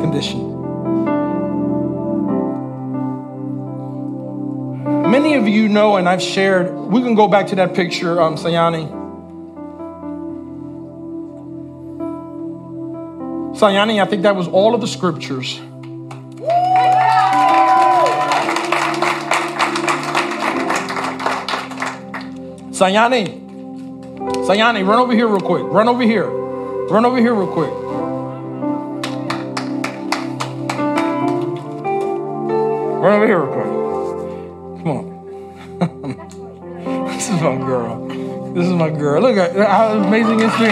[0.00, 0.42] conditions.
[5.06, 8.36] Many of you know, and I've shared, we can go back to that picture, um,
[8.36, 8.97] Sayani.
[13.58, 15.58] Sayani, I think that was all of the scriptures.
[22.70, 23.42] Sayani,
[24.46, 25.64] Sayani, run over here real quick.
[25.64, 26.28] Run over here.
[26.28, 27.72] Run over here real quick.
[33.02, 33.66] Run over here real quick.
[34.84, 35.04] Come on.
[37.08, 38.06] this is my girl.
[38.54, 39.20] This is my girl.
[39.20, 40.66] Look at how amazing is she.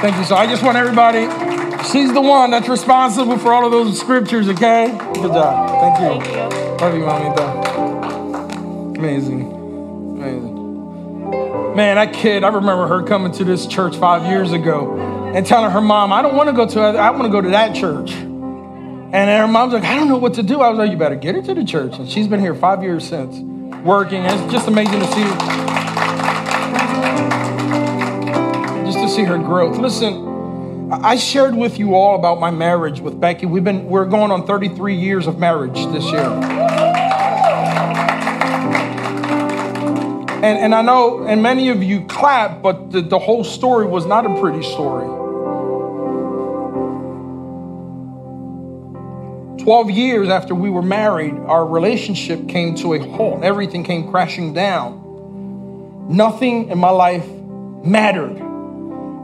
[0.00, 0.22] Thank you.
[0.22, 1.47] So I just want everybody
[1.84, 4.88] She's the one that's responsible for all of those scriptures, okay?
[5.14, 5.70] Good job.
[5.80, 6.20] Thank you.
[6.20, 6.58] Thank you.
[6.84, 8.98] Love you, Mamita.
[8.98, 9.52] Amazing.
[10.16, 11.74] Amazing.
[11.76, 14.96] Man, that kid, I remember her coming to this church five years ago
[15.34, 17.50] and telling her mom, I don't want to go to, I want to go to
[17.50, 18.12] that church.
[18.12, 20.60] And her mom's like, I don't know what to do.
[20.60, 21.96] I was like, you better get her to the church.
[21.98, 23.38] And she's been here five years since,
[23.82, 24.26] working.
[24.26, 25.24] And it's just amazing to see,
[28.84, 29.78] just to see her growth.
[29.78, 30.27] Listen,
[30.90, 33.44] I shared with you all about my marriage with Becky.
[33.44, 36.22] We've been, we're going on 33 years of marriage this year.
[40.40, 44.06] And, and I know, and many of you clap, but the, the whole story was
[44.06, 45.06] not a pretty story.
[49.62, 53.42] 12 years after we were married, our relationship came to a halt.
[53.42, 56.06] Everything came crashing down.
[56.08, 57.28] Nothing in my life
[57.84, 58.47] mattered.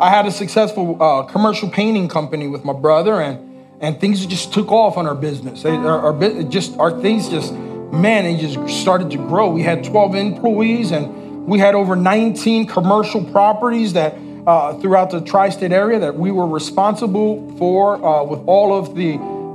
[0.00, 4.52] I had a successful uh, commercial painting company with my brother, and, and things just
[4.52, 5.62] took off on our business.
[5.62, 9.50] They, our, our, just, our things just, man, they just started to grow.
[9.50, 14.16] We had 12 employees, and we had over 19 commercial properties that
[14.48, 18.96] uh, throughout the tri state area that we were responsible for uh, with all of
[18.96, 19.14] the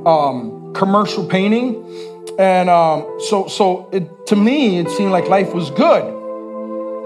[0.10, 1.76] um, commercial painting.
[2.40, 6.16] And um, so, so it, to me, it seemed like life was good.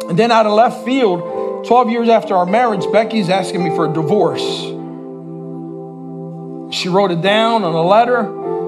[0.08, 3.90] And then out of left field, 12 years after our marriage, Becky's asking me for
[3.90, 4.42] a divorce.
[6.76, 8.20] She wrote it down on a letter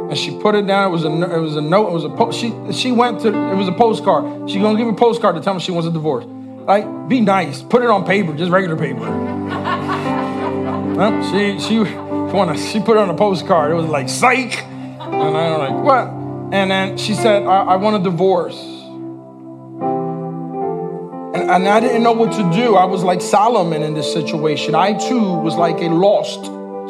[0.10, 0.89] and she put it down.
[0.89, 1.89] It was a, it was a note.
[1.89, 4.49] It was a po- she, she went to, it was a postcard.
[4.49, 6.25] She's going to give me a postcard to tell me she wants a divorce.
[6.25, 7.62] Like, be nice.
[7.62, 8.99] Put it on paper, just regular paper.
[10.95, 11.84] well, she, she,
[12.71, 13.71] she put it on a postcard.
[13.71, 14.63] It was like, psych.
[14.63, 16.08] And I'm like, what?
[16.53, 18.74] And then she said, I, I want a divorce.
[21.47, 22.75] And, I didn't know what to do.
[22.75, 24.73] I was like Solomon in this situation.
[24.73, 26.45] I too was like a lost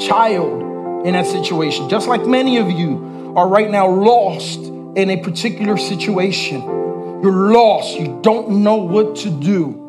[0.07, 5.17] child in that situation, just like many of you are right now lost in a
[5.17, 6.61] particular situation.
[6.61, 9.81] You're lost, you don't know what to do.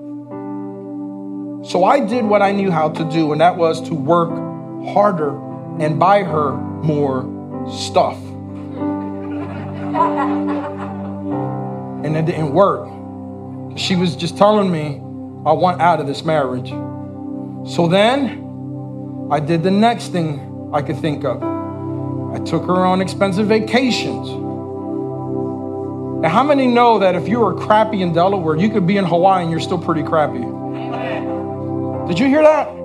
[1.65, 4.31] So I did what I knew how to do, and that was to work
[4.95, 5.39] harder
[5.81, 7.23] and buy her more
[7.71, 8.17] stuff.
[12.07, 12.96] And it didn't work.
[13.77, 14.97] She was just telling me,
[15.45, 16.71] I want out of this marriage.
[17.71, 21.43] So then I did the next thing I could think of.
[21.43, 24.29] I took her on expensive vacations.
[26.23, 29.05] Now, how many know that if you were crappy in Delaware, you could be in
[29.05, 30.41] Hawaii and you're still pretty crappy?
[32.09, 32.76] Did you hear that?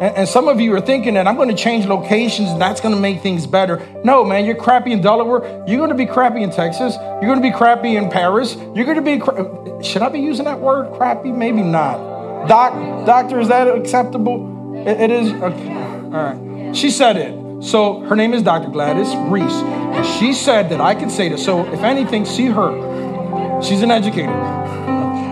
[0.00, 2.80] And, and some of you are thinking that I'm going to change locations and that's
[2.80, 3.86] going to make things better.
[4.04, 5.64] No, man, you're crappy in Delaware.
[5.66, 6.96] You're going to be crappy in Texas.
[6.96, 8.56] You're going to be crappy in Paris.
[8.74, 11.30] You're going to be, cra- should I be using that word, crappy?
[11.30, 12.48] Maybe not.
[12.48, 12.72] Doc,
[13.06, 14.54] doctor, is that acceptable?
[14.86, 15.32] it, it is?
[15.32, 15.68] Okay.
[15.68, 16.76] All right.
[16.76, 17.62] She said it.
[17.62, 18.68] So her name is Dr.
[18.68, 19.52] Gladys Reese.
[19.52, 21.44] And she said that I could say this.
[21.44, 23.62] So if anything, see her.
[23.62, 24.26] She's an educator.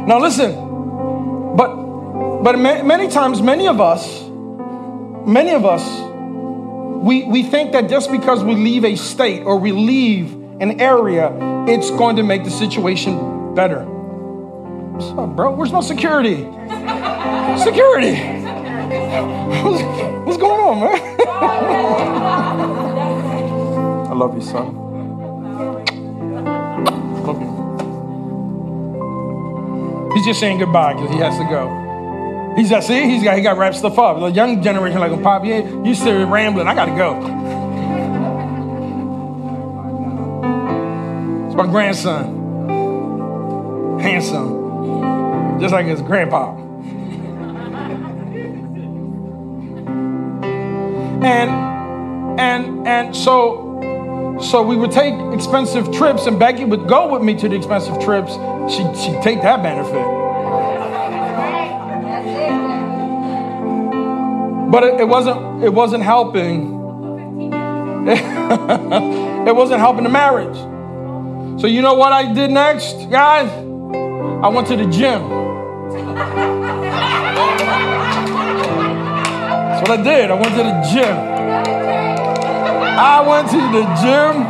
[0.06, 0.54] Now listen,
[1.56, 1.82] but
[2.42, 4.21] but many times, many of us,
[5.26, 5.82] many of us,
[7.02, 11.32] we, we think that just because we leave a state or we leave an area,
[11.66, 13.80] it's going to make the situation better.
[15.18, 15.52] Up, bro?
[15.52, 16.36] Where's my security?
[17.58, 18.14] security.
[20.24, 21.18] What's going on, man?
[24.10, 24.76] I love you, son.
[27.24, 27.52] Love you.
[30.14, 31.81] He's just saying goodbye because he has to go.
[32.56, 34.20] He's got, see, he's got, he got wrapped stuff up.
[34.20, 36.68] The young generation like, well, Pop, yeah, you still rambling.
[36.68, 37.16] I got to go.
[41.46, 42.40] It's my grandson.
[44.00, 45.60] Handsome.
[45.60, 46.56] Just like his grandpa.
[51.24, 57.22] And, and, and so, so we would take expensive trips and Becky would go with
[57.22, 58.32] me to the expensive trips.
[58.74, 60.31] She, she'd take that benefit.
[64.72, 66.80] But it, it wasn't, it wasn't helping.
[68.08, 70.56] it wasn't helping the marriage.
[71.60, 73.50] So you know what I did next, guys?
[73.50, 75.28] I went to the gym.
[79.68, 80.30] That's what I did.
[80.30, 81.18] I went to the gym.
[82.98, 84.46] I went to the gym.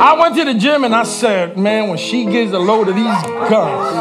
[0.00, 2.94] I went to the gym and I said, man, when she gets a load of
[2.94, 3.96] these guns,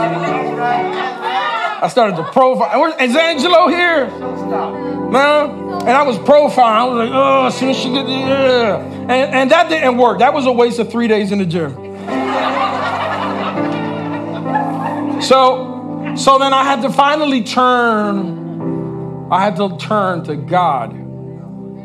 [1.82, 2.94] I started to profile.
[3.00, 4.08] Is Angelo here?
[4.08, 5.80] No.
[5.80, 6.60] And I was profiling.
[6.60, 8.82] I was like, oh, as soon as she get the, yeah.
[8.84, 10.20] And, and that didn't work.
[10.20, 11.74] That was a waste of three days in the gym.
[15.22, 20.94] so, so then I had to finally turn, I had to turn to God.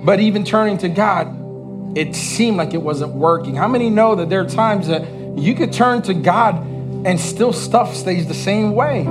[0.04, 3.54] But even turning to God, it seemed like it wasn't working.
[3.54, 6.56] How many know that there are times that you could turn to God
[7.06, 9.06] and still stuff stays the same way?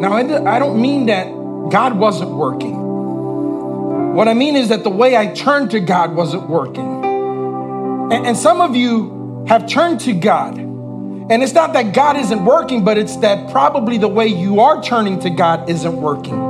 [0.00, 1.26] Now, I don't mean that
[1.70, 2.74] God wasn't working.
[4.14, 7.04] What I mean is that the way I turned to God wasn't working.
[8.10, 10.56] And, some of you have turned to God.
[10.56, 14.82] And it's not that God isn't working, but it's that probably the way you are
[14.82, 16.48] turning to God isn't working.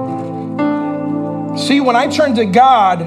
[1.59, 3.03] See, when I turn to God,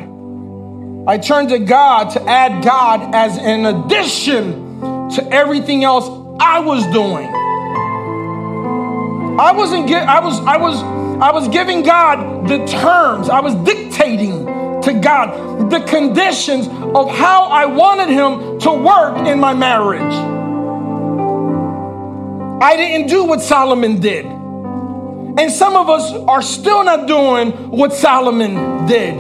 [1.08, 4.82] I turn to God to add God as an addition
[5.12, 6.06] to everything else
[6.40, 7.43] I was doing.
[9.40, 10.82] I wasn't get, I was I was
[11.22, 13.30] I was giving God the terms.
[13.30, 14.46] I was dictating
[14.82, 20.14] to God the conditions of how I wanted him to work in my marriage.
[22.62, 24.26] I didn't do what Solomon did.
[24.26, 29.16] And some of us are still not doing what Solomon did.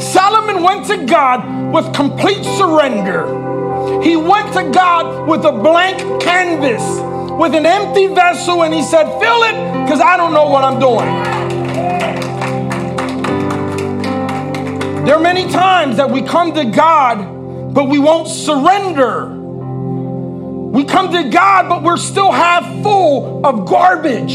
[0.00, 3.26] Solomon went to God with complete surrender.
[4.02, 6.82] He went to God with a blank canvas,
[7.38, 10.80] with an empty vessel, and he said, Fill it, because I don't know what I'm
[10.80, 11.06] doing.
[15.04, 19.28] There are many times that we come to God, but we won't surrender.
[19.28, 24.32] We come to God, but we're still half full of garbage.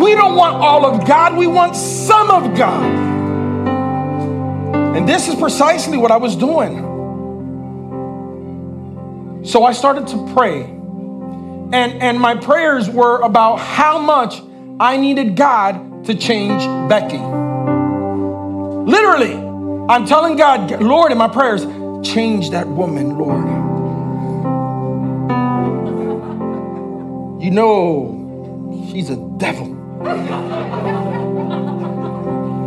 [0.00, 2.84] We don't want all of God, we want some of God.
[4.96, 6.85] And this is precisely what I was doing.
[9.46, 10.62] So I started to pray.
[10.62, 14.42] And, and my prayers were about how much
[14.80, 17.18] I needed God to change Becky.
[18.90, 19.34] Literally,
[19.88, 21.64] I'm telling God, Lord, in my prayers,
[22.04, 23.46] change that woman, Lord.
[27.40, 29.74] You know, she's a devil.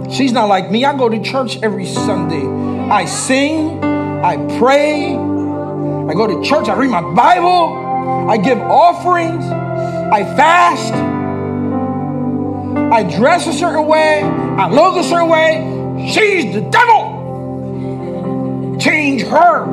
[0.09, 0.85] She's not like me.
[0.85, 2.45] I go to church every Sunday.
[2.89, 5.28] I sing, I pray,
[6.09, 10.93] I go to church, I read my Bible, I give offerings, I fast,
[12.91, 16.09] I dress a certain way, I look a certain way.
[16.11, 17.17] She's the devil.
[18.79, 19.63] Change her.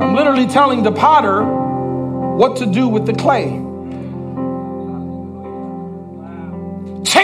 [0.00, 3.64] I'm literally telling the potter what to do with the clay.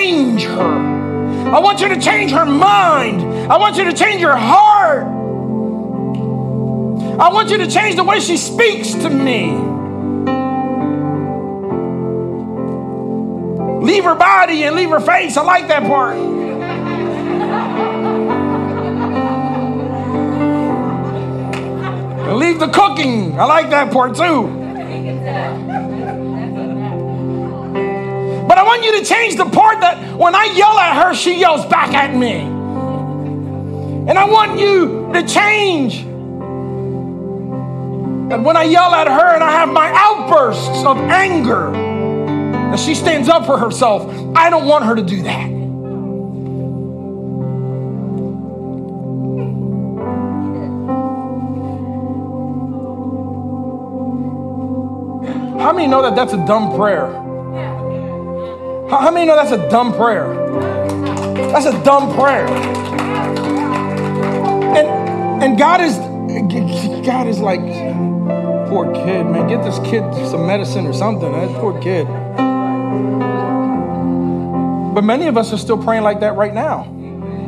[0.04, 1.54] change her.
[1.54, 3.22] I want you to change her mind.
[3.52, 5.13] I want you to change her heart.
[7.34, 9.50] I want you to change the way she speaks to me.
[13.84, 15.36] Leave her body and leave her face.
[15.36, 16.16] I like that part.
[22.28, 23.36] and leave the cooking.
[23.40, 24.46] I like that part too.
[28.46, 31.40] But I want you to change the part that when I yell at her, she
[31.40, 32.42] yells back at me.
[34.08, 36.13] And I want you to change.
[38.28, 42.94] That when I yell at her and I have my outbursts of anger, and she
[42.94, 44.02] stands up for herself,
[44.36, 45.50] I don't want her to do that.
[55.60, 57.06] How many know that that's a dumb prayer?
[58.90, 60.26] How many know that's a dumb prayer?
[61.52, 62.46] That's a dumb prayer.
[64.76, 65.96] And and God is
[67.06, 67.60] God is like,
[68.74, 69.46] poor kid, man.
[69.46, 71.30] Get this kid some medicine or something.
[71.30, 72.08] That poor kid.
[74.92, 76.82] But many of us are still praying like that right now.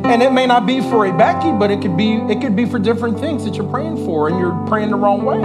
[0.05, 2.63] And it may not be for a Becky, but it could be it could be
[2.63, 5.35] for different things that you're praying for, and you're praying the wrong way.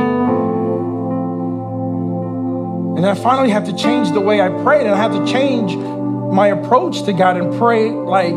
[2.96, 5.74] And I finally have to change the way I prayed, and I have to change
[5.74, 8.34] my approach to God and pray like,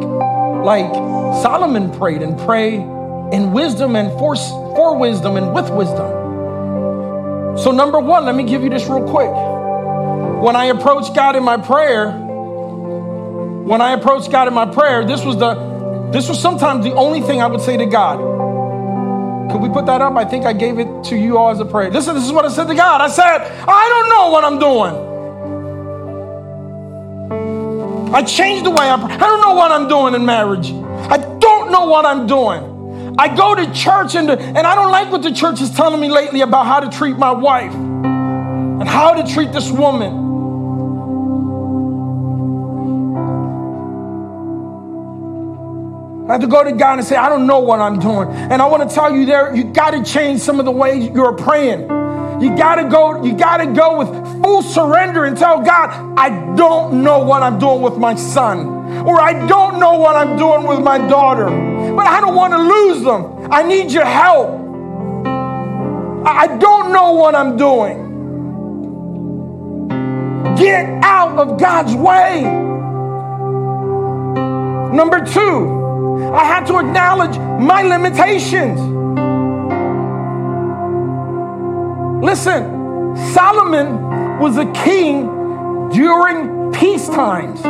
[0.65, 0.91] like
[1.43, 2.77] Solomon prayed and pray
[3.31, 6.24] in wisdom and for, for wisdom and with wisdom.
[7.57, 9.31] So, number one, let me give you this real quick.
[10.41, 15.23] When I approached God in my prayer, when I approached God in my prayer, this
[15.23, 15.75] was the
[16.11, 18.19] this was sometimes the only thing I would say to God.
[19.51, 20.15] Could we put that up?
[20.15, 21.89] I think I gave it to you all as a prayer.
[21.89, 23.01] Listen, this is what I said to God.
[23.01, 25.15] I said, I don't know what I'm doing.
[28.13, 30.71] I changed the way I I don't know what I'm doing in marriage.
[31.09, 32.74] I don't know what I'm doing.
[33.17, 36.09] I go to church and, and I don't like what the church is telling me
[36.09, 40.25] lately about how to treat my wife and how to treat this woman.
[46.27, 48.29] I have to go to God and say, I don't know what I'm doing.
[48.29, 51.09] And I want to tell you there, you got to change some of the ways
[51.13, 51.81] you're praying.
[52.41, 54.09] You got to go, you got to go with
[54.43, 58.67] full surrender and tell God, I don't know what I'm doing with my son,
[59.07, 61.47] or I don't know what I'm doing with my daughter,
[61.95, 63.51] but I don't want to lose them.
[63.51, 64.49] I need your help.
[66.27, 68.03] I don't know what I'm doing.
[70.57, 72.41] get out of God's way.
[74.95, 78.79] Number two, I had to acknowledge my limitations.
[82.23, 85.27] Listen, Solomon was a king
[85.91, 87.61] during peace times.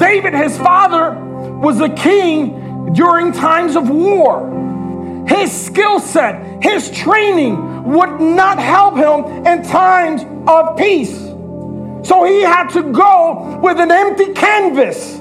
[0.00, 1.12] David, his father,
[1.58, 5.24] was a king during times of war.
[5.26, 11.16] His skill set, his training would not help him in times of peace.
[12.06, 15.16] So he had to go with an empty canvas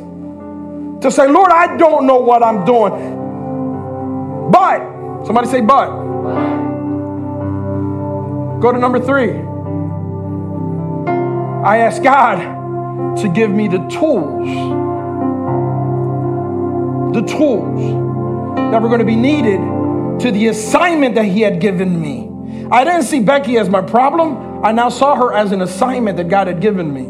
[1.04, 4.52] to say, Lord, I don't know what I'm doing.
[4.52, 5.88] But, somebody say, but.
[8.60, 9.32] Go to number three.
[11.66, 14.48] I ask God to give me the tools,
[17.14, 19.60] the tools that were going to be needed
[20.20, 22.30] to the assignment that He had given me.
[22.72, 24.64] I didn't see Becky as my problem.
[24.64, 27.04] I now saw her as an assignment that God had given me.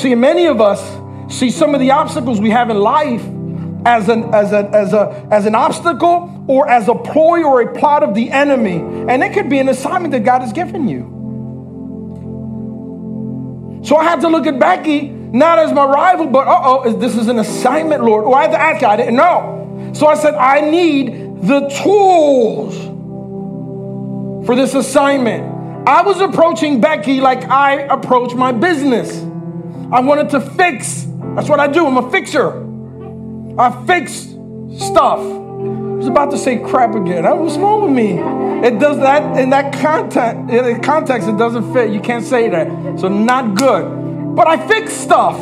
[0.00, 0.80] See, many of us
[1.34, 3.22] see some of the obstacles we have in life
[3.86, 7.72] as an, as, a, as, a, as an obstacle or as a ploy or a
[7.78, 8.76] plot of the enemy.
[8.76, 11.12] And it could be an assignment that God has given you.
[13.84, 15.08] So I had to look at Becky
[15.38, 18.24] not as my rival, but uh oh, this is an assignment, Lord.
[18.24, 19.90] Or oh, I had to ask God, I didn't know.
[19.94, 22.76] So I said, I need the tools
[24.46, 25.88] for this assignment.
[25.88, 29.22] I was approaching Becky like I approach my business.
[29.92, 31.06] I wanted to fix.
[31.36, 31.86] That's what I do.
[31.86, 32.64] I'm a fixer.
[33.58, 34.12] I fix
[34.78, 35.20] stuff.
[35.20, 37.24] I was about to say crap again.
[37.24, 38.18] What's wrong with me?
[38.66, 40.50] It does that in that context.
[40.50, 41.90] In context, it doesn't fit.
[41.90, 42.68] You can't say that.
[42.98, 44.05] So not good.
[44.36, 45.38] But I fix stuff.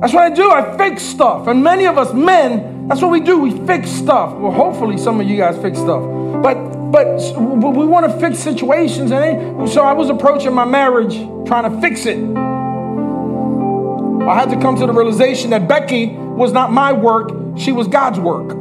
[0.00, 0.48] That's what I do.
[0.48, 1.48] I fix stuff.
[1.48, 3.38] And many of us men, that's what we do.
[3.38, 4.32] We fix stuff.
[4.34, 6.02] Well, hopefully some of you guys fix stuff.
[6.40, 9.10] But but we want to fix situations.
[9.10, 11.16] And so I was approaching my marriage
[11.48, 12.16] trying to fix it.
[14.26, 17.88] I had to come to the realization that Becky was not my work, she was
[17.88, 18.52] God's work.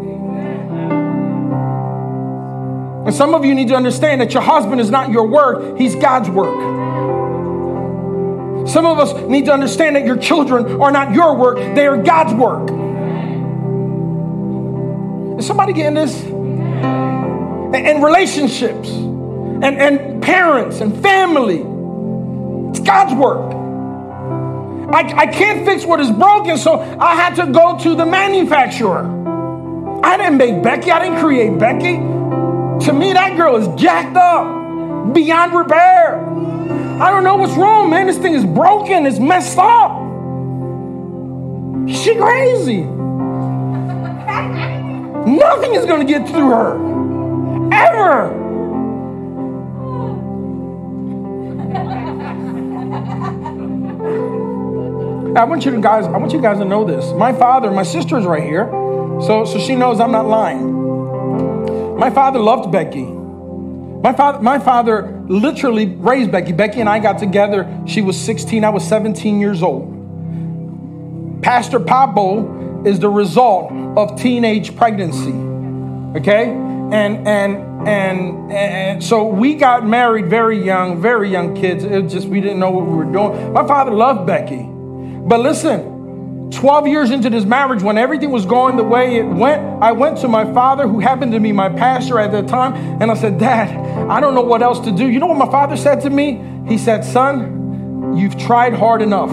[3.05, 5.93] And some of you need to understand that your husband is not your work, he's
[5.93, 7.04] God's work.
[8.65, 11.97] Some of us need to understand that your children are not your work, they are
[11.97, 12.69] God's work.
[15.39, 16.23] Is somebody getting this?
[16.23, 21.59] And, relationships and, and parents and family.
[22.69, 23.53] It's God's work.
[24.93, 29.11] I, I can't fix what is broken, so I had to go to the manufacturer.
[30.03, 31.95] I didn't make Becky, I didn't create Becky.
[32.85, 36.54] To me, that girl is jacked up beyond repair.
[36.99, 38.07] I don't know what's wrong, man.
[38.07, 39.91] This thing is broken, it's messed up.
[41.89, 42.83] She crazy.
[45.25, 46.75] Nothing is going to get through her.
[47.73, 48.45] Ever.
[55.37, 57.11] I want you to guys, I want you guys to know this.
[57.11, 58.69] My father, my sister is right here,
[59.21, 61.97] so so she knows I'm not lying.
[61.97, 63.14] My father loved Becky.
[64.05, 66.51] My father, my father literally raised Becky.
[66.51, 67.67] Becky and I got together.
[67.87, 71.41] She was 16, I was 17 years old.
[71.41, 75.33] Pastor Pablo is the result of teenage pregnancy.
[76.19, 76.51] Okay?
[76.51, 81.83] And and and and so we got married very young, very young kids.
[81.83, 83.53] It just we didn't know what we were doing.
[83.53, 84.69] My father loved Becky.
[84.69, 89.61] But listen, 12 years into this marriage, when everything was going the way it went,
[89.83, 93.09] I went to my father, who happened to be my pastor at the time, and
[93.09, 95.07] I said, Dad, I don't know what else to do.
[95.07, 96.41] You know what my father said to me?
[96.67, 99.31] He said, Son, you've tried hard enough.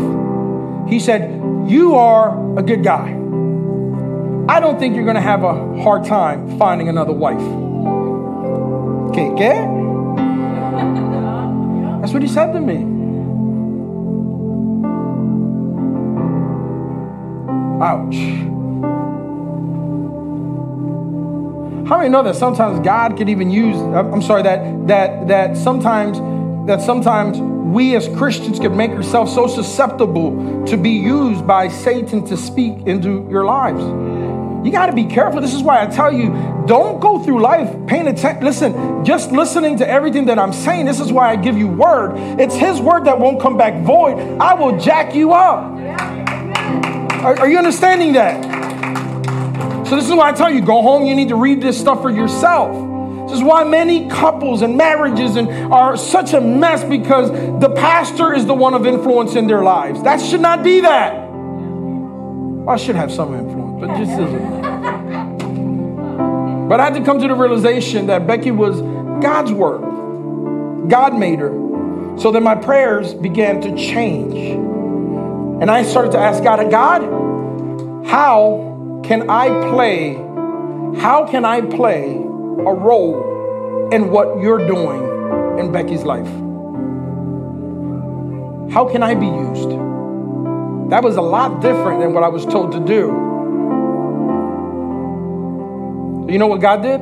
[0.88, 1.30] He said,
[1.68, 3.18] You are a good guy.
[4.48, 7.40] I don't think you're going to have a hard time finding another wife.
[9.10, 9.82] Okay, get?
[12.00, 12.88] That's what he said to me.
[17.80, 18.51] Ouch.
[21.93, 26.16] How many know that sometimes God could even use, I'm sorry, that that that sometimes
[26.66, 32.24] that sometimes we as Christians could make ourselves so susceptible to be used by Satan
[32.28, 33.82] to speak into your lives.
[34.64, 35.43] You got to be careful.
[35.43, 36.30] This is why I tell you
[36.66, 38.43] don't go through life paying attention.
[38.43, 40.86] Listen, just listening to everything that I'm saying.
[40.86, 42.14] This is why I give you word.
[42.40, 44.18] It's His word that won't come back void.
[44.40, 45.61] I will jack you up.
[47.22, 48.51] Are, are you understanding that?
[49.93, 52.01] So, this is why I tell you go home, you need to read this stuff
[52.01, 53.28] for yourself.
[53.28, 57.30] This is why many couples and marriages and are such a mess because
[57.61, 60.03] the pastor is the one of influence in their lives.
[60.03, 61.12] That should not be that.
[62.66, 64.62] I should have some influence, but just isn't.
[66.70, 68.80] But I had to come to the realization that Becky was
[69.22, 69.82] God's work.
[70.88, 71.51] God made her.
[72.16, 74.53] So then my prayers began to change.
[75.62, 77.03] And I started to ask God, God,
[78.07, 78.71] how
[79.03, 80.14] can I play,
[81.00, 86.26] how can I play a role in what you're doing in Becky's life?
[88.72, 89.70] How can I be used?
[90.90, 93.07] That was a lot different than what I was told to do.
[96.32, 97.00] You know what God did?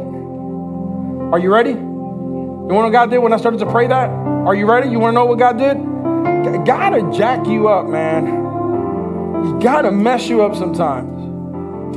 [1.32, 1.70] Are you ready?
[1.70, 4.10] You want to know what God did when I started to pray that?
[4.10, 4.90] Are you ready?
[4.90, 5.76] You want to know what God did?
[6.64, 8.26] God to jack you up, man.
[9.44, 11.29] He got to mess you up sometimes.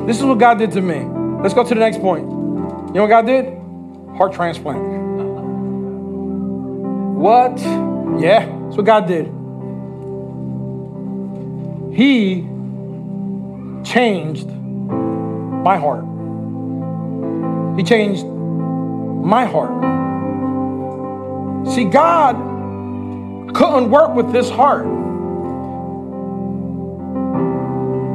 [0.06, 1.06] This is what God did to me.
[1.41, 2.24] Let's go to the next point.
[2.24, 3.46] You know what God did?
[4.18, 4.80] Heart transplant.
[7.18, 7.58] What?
[8.22, 9.26] Yeah, that's what God did.
[11.96, 12.41] He
[13.84, 16.04] changed my heart.
[17.78, 19.72] He changed my heart.
[21.74, 22.36] See, God
[23.56, 24.86] couldn't work with this heart.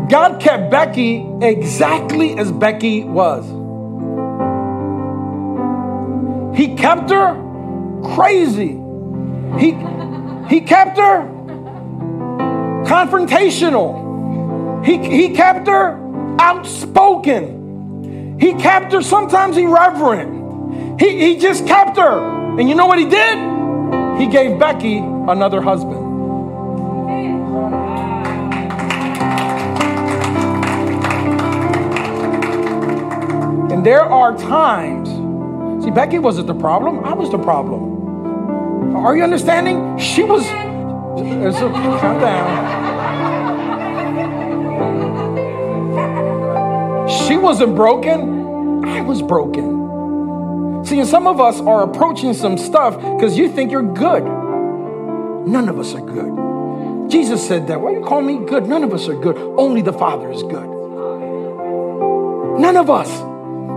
[0.08, 3.44] God kept Becky exactly as Becky was.
[6.56, 7.34] He kept her
[8.14, 8.80] crazy.
[9.58, 9.72] He,
[10.48, 11.22] he kept her
[12.86, 14.84] confrontational.
[14.84, 15.98] He, he kept her
[16.40, 18.38] outspoken.
[18.40, 21.00] He kept her sometimes irreverent.
[21.00, 22.58] He, he just kept her.
[22.58, 23.38] And you know what he did?
[24.18, 25.97] He gave Becky another husband.
[33.88, 35.08] There are times,
[35.82, 38.94] see, Becky wasn't the problem, I was the problem.
[38.94, 39.96] Are you understanding?
[39.96, 42.68] She was, so, calm down.
[47.08, 50.84] She wasn't broken, I was broken.
[50.84, 54.22] See, and some of us are approaching some stuff because you think you're good.
[55.46, 57.10] None of us are good.
[57.10, 57.80] Jesus said that.
[57.80, 58.66] Why you call me good?
[58.66, 59.38] None of us are good.
[59.56, 60.68] Only the Father is good.
[62.60, 63.27] None of us.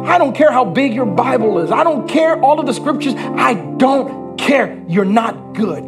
[0.05, 1.71] I don't care how big your Bible is.
[1.71, 3.13] I don't care all of the scriptures.
[3.15, 4.81] I don't care.
[4.87, 5.83] You're not good.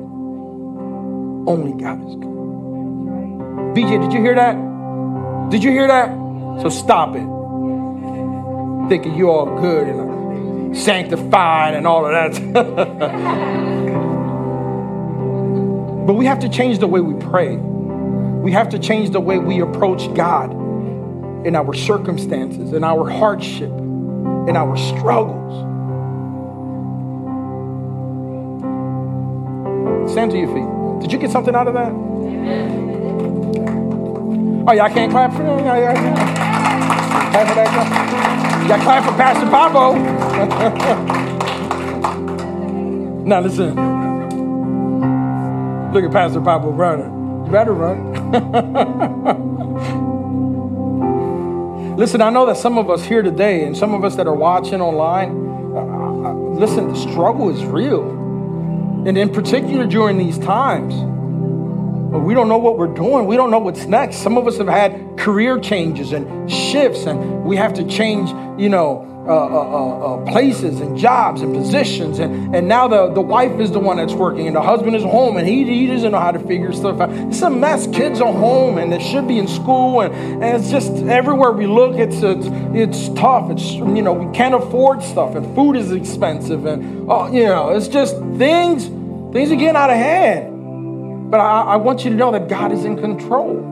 [1.46, 2.24] Only God is good.
[3.76, 4.56] BJ, did you hear that?
[5.50, 6.10] Did you hear that?
[6.62, 7.28] So stop it.
[8.90, 12.54] Thinking you're all good and sanctified and all of that.
[16.08, 17.56] but we have to change the way we pray.
[17.56, 20.52] We have to change the way we approach God
[21.46, 23.72] in our circumstances, in our hardship,
[24.48, 25.54] in our struggles.
[30.12, 31.02] Stand to your feet.
[31.02, 31.92] Did you get something out of that?
[34.66, 35.66] Oh, y'all can't clap for that?
[35.66, 35.94] Y'all,
[37.32, 38.70] clap for that?
[38.70, 39.96] Y'all clap for Pastor Pablo.
[43.26, 43.76] now listen.
[45.94, 47.46] Look at Pastor Pablo running.
[47.46, 48.14] You better run.
[51.96, 54.36] listen, I know that some of us here today and some of us that are
[54.36, 55.30] watching online,
[55.76, 58.10] uh, uh listen, the struggle is real.
[59.06, 60.94] And in particular during these times,
[62.14, 63.26] we don't know what we're doing.
[63.26, 64.18] We don't know what's next.
[64.18, 68.30] Some of us have had career changes and shifts, and we have to change,
[68.60, 72.20] you know, uh uh, uh, uh, places and jobs and positions.
[72.20, 75.04] And, and now the, the wife is the one that's working and the husband is
[75.04, 77.10] home and he, he doesn't know how to figure stuff out.
[77.10, 77.88] It's a mess.
[77.88, 80.02] Kids are home and they should be in school.
[80.02, 80.14] And,
[80.44, 83.50] and it's just everywhere we look, it's, it's, it's tough.
[83.50, 86.66] It's, you know, we can't afford stuff and food is expensive.
[86.66, 88.88] And, uh, you know, it's just things,
[89.34, 91.32] things are getting out of hand.
[91.32, 93.70] But I, I want you to know that God is in control.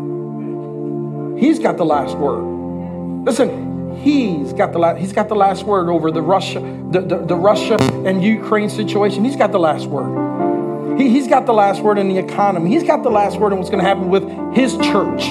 [1.37, 3.25] He's got the last word.
[3.25, 3.70] Listen,
[4.01, 7.35] He's got the last, he's got the last word over the Russia, the, the, the
[7.35, 9.23] Russia and Ukraine situation.
[9.23, 10.99] He's got the last word.
[10.99, 12.71] He, he's got the last word in the economy.
[12.71, 14.23] He's got the last word in what's going to happen with
[14.55, 15.25] his church.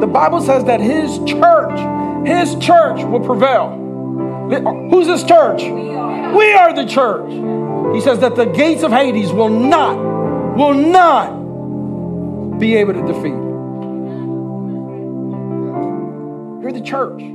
[0.00, 1.78] The Bible says that his church,
[2.24, 3.80] his church will prevail.
[4.52, 4.60] Uh,
[4.90, 5.62] who's this church?
[5.64, 6.36] We are.
[6.36, 7.30] we are the church.
[7.96, 9.96] He says that the gates of Hades will not,
[10.56, 13.34] will not be able to defeat.
[16.62, 17.33] You're the church.